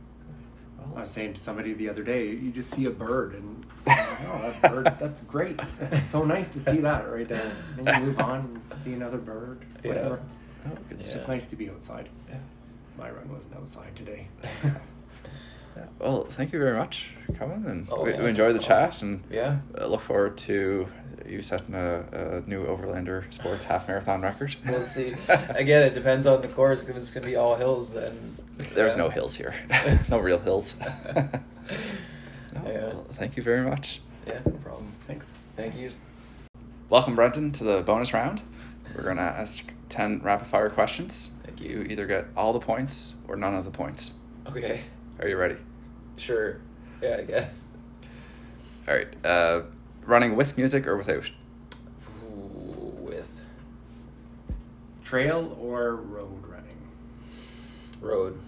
[0.81, 0.95] Oh.
[0.97, 4.53] I was saying to somebody the other day, you just see a bird, and oh,
[4.61, 5.59] that bird, that's great.
[5.91, 7.51] It's so nice to see that right there.
[7.77, 9.89] Then you move on, and see another bird, Yeah.
[9.89, 10.19] whatever.
[10.65, 11.19] oh, good It's stuff.
[11.19, 12.09] just nice to be outside.
[12.29, 12.37] Yeah.
[12.97, 14.27] My run wasn't outside today.
[16.03, 16.09] Yeah.
[16.09, 18.65] Well, thank you very much for coming, and Oh, we, yeah, we enjoyed the no
[18.65, 19.59] chat, and Yeah.
[19.79, 20.87] uh, look forward to
[21.27, 22.03] you setting a,
[22.45, 24.55] a new Overlander Sports half marathon record.
[24.65, 25.15] We'll see.
[25.49, 26.83] Again, it depends on the course.
[26.83, 28.37] If it's going to be all hills, then.
[28.57, 29.03] There's yeah.
[29.03, 29.55] no hills here,
[30.09, 30.75] no real hills.
[31.15, 31.29] no,
[32.65, 32.87] Yeah.
[32.87, 34.01] well, thank you very much.
[34.27, 34.87] Yeah, no problem.
[35.07, 35.31] Thanks.
[35.55, 35.91] Thank you.
[36.89, 38.41] Welcome, Brenton, to the bonus round.
[38.95, 41.31] We're gonna ask ten rapid fire questions.
[41.45, 41.83] Thank You you.
[41.83, 44.19] either get all the points or none of the points.
[44.47, 44.81] Okay.
[45.19, 45.55] Are you ready?
[46.17, 46.59] Sure.
[47.01, 47.63] Yeah, I guess.
[48.87, 49.07] All right.
[49.25, 49.61] Uh,
[50.05, 51.29] running with music or without?
[52.25, 53.25] Ooh, with
[55.03, 56.77] Trail or road running?
[58.01, 58.39] road,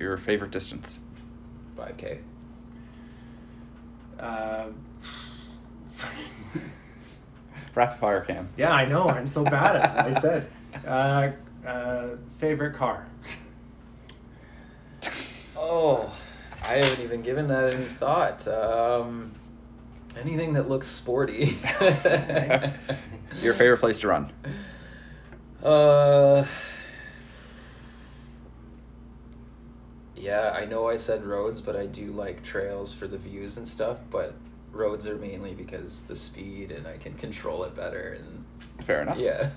[0.00, 1.00] Your favorite distance?
[1.78, 2.18] 5K.
[4.18, 4.66] Uh,
[7.74, 8.48] Rapid fire cam.
[8.56, 9.08] yeah, I know.
[9.08, 10.16] I'm so bad at it.
[10.16, 10.46] I said.
[10.86, 11.30] Uh,
[11.66, 13.06] uh, favorite car?
[15.56, 16.12] Oh,
[16.64, 18.46] I haven't even given that any thought.
[18.48, 19.32] Um,
[20.16, 21.58] anything that looks sporty.
[23.40, 24.32] Your favorite place to run?
[25.62, 26.44] Uh,
[30.16, 33.66] yeah, I know I said roads, but I do like trails for the views and
[33.68, 33.98] stuff.
[34.10, 34.34] But
[34.70, 38.18] roads are mainly because the speed and I can control it better.
[38.18, 38.44] And
[38.86, 39.18] Fair enough.
[39.18, 39.50] yeah,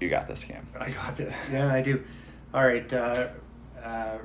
[0.00, 0.66] You got this, Cam.
[0.78, 1.38] I got this.
[1.52, 2.02] Yeah, I do.
[2.54, 2.92] All right.
[2.92, 3.28] Uh,
[3.82, 4.18] uh,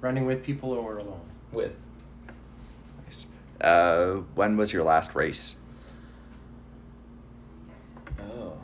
[0.00, 1.20] running with people or alone?
[1.52, 1.72] with
[3.04, 3.26] Nice.
[3.60, 5.56] Uh, when was your last race?
[8.20, 8.54] oh,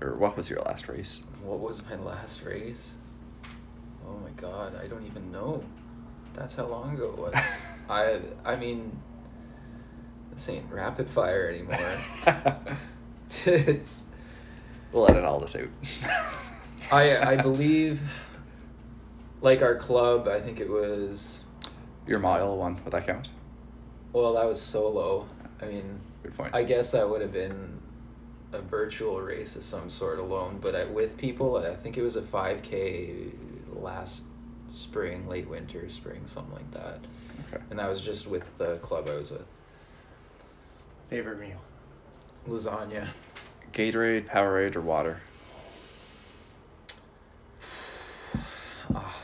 [0.00, 1.22] Or what was your last race?
[1.42, 2.94] what was my last race?
[4.06, 5.62] Oh my god, I don't even know.
[6.34, 7.34] That's how long ago it was.
[7.88, 8.90] I I mean,
[10.34, 11.78] this ain't rapid fire anymore.
[13.46, 14.04] it's
[14.96, 15.68] we'll edit all this out.
[16.92, 18.00] I I believe
[19.42, 21.44] like our club, I think it was
[22.06, 23.30] Your mile one, would that count?
[24.12, 25.28] well, that was solo.
[25.60, 26.54] I mean, Good point.
[26.54, 27.78] I guess that would have been
[28.52, 32.16] a virtual race of some sort alone, but I, with people, I think it was
[32.16, 33.30] a 5K
[33.74, 34.22] last
[34.68, 37.00] spring, late winter, spring, something like that.
[37.52, 37.62] Okay.
[37.68, 39.44] And that was just with the club I was with.
[41.10, 41.60] Favorite meal?
[42.48, 43.08] Lasagna.
[43.76, 45.20] Gatorade, Powerade, or water?
[48.94, 49.20] Ah,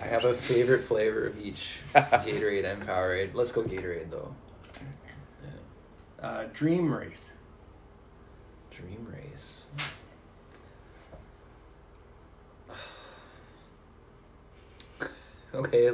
[0.00, 3.34] I have a favorite flavor of each Gatorade and Powerade.
[3.34, 4.34] Let's go Gatorade though.
[5.42, 6.26] Yeah.
[6.26, 7.32] Uh, dream race?
[8.70, 9.66] Dream race.
[15.54, 15.92] okay,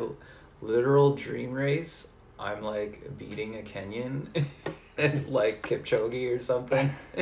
[0.63, 2.07] literal dream race.
[2.39, 4.29] I'm like beating a Kenyan
[4.97, 6.91] like Kipchoge or something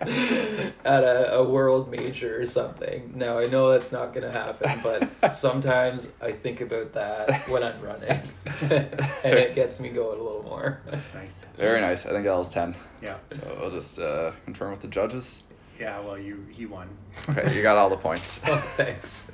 [0.00, 3.12] at a, a world major or something.
[3.14, 7.80] Now I know that's not gonna happen, but sometimes I think about that when I'm
[7.80, 8.20] running,
[8.70, 10.80] and it gets me going a little more.
[11.14, 11.44] Nice.
[11.56, 12.06] Very nice.
[12.06, 12.76] I think that was 10.
[13.02, 13.16] Yeah.
[13.30, 15.42] So we'll just uh, confirm with the judges.
[15.78, 15.98] Yeah.
[16.00, 16.88] Well, you he won.
[17.28, 18.40] Okay, you got all the points.
[18.48, 19.30] Oh, thanks.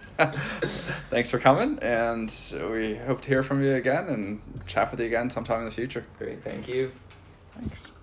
[1.10, 2.34] Thanks for coming, and
[2.70, 5.70] we hope to hear from you again and chat with you again sometime in the
[5.70, 6.06] future.
[6.18, 6.90] Great, thank you.
[7.58, 7.95] Thanks.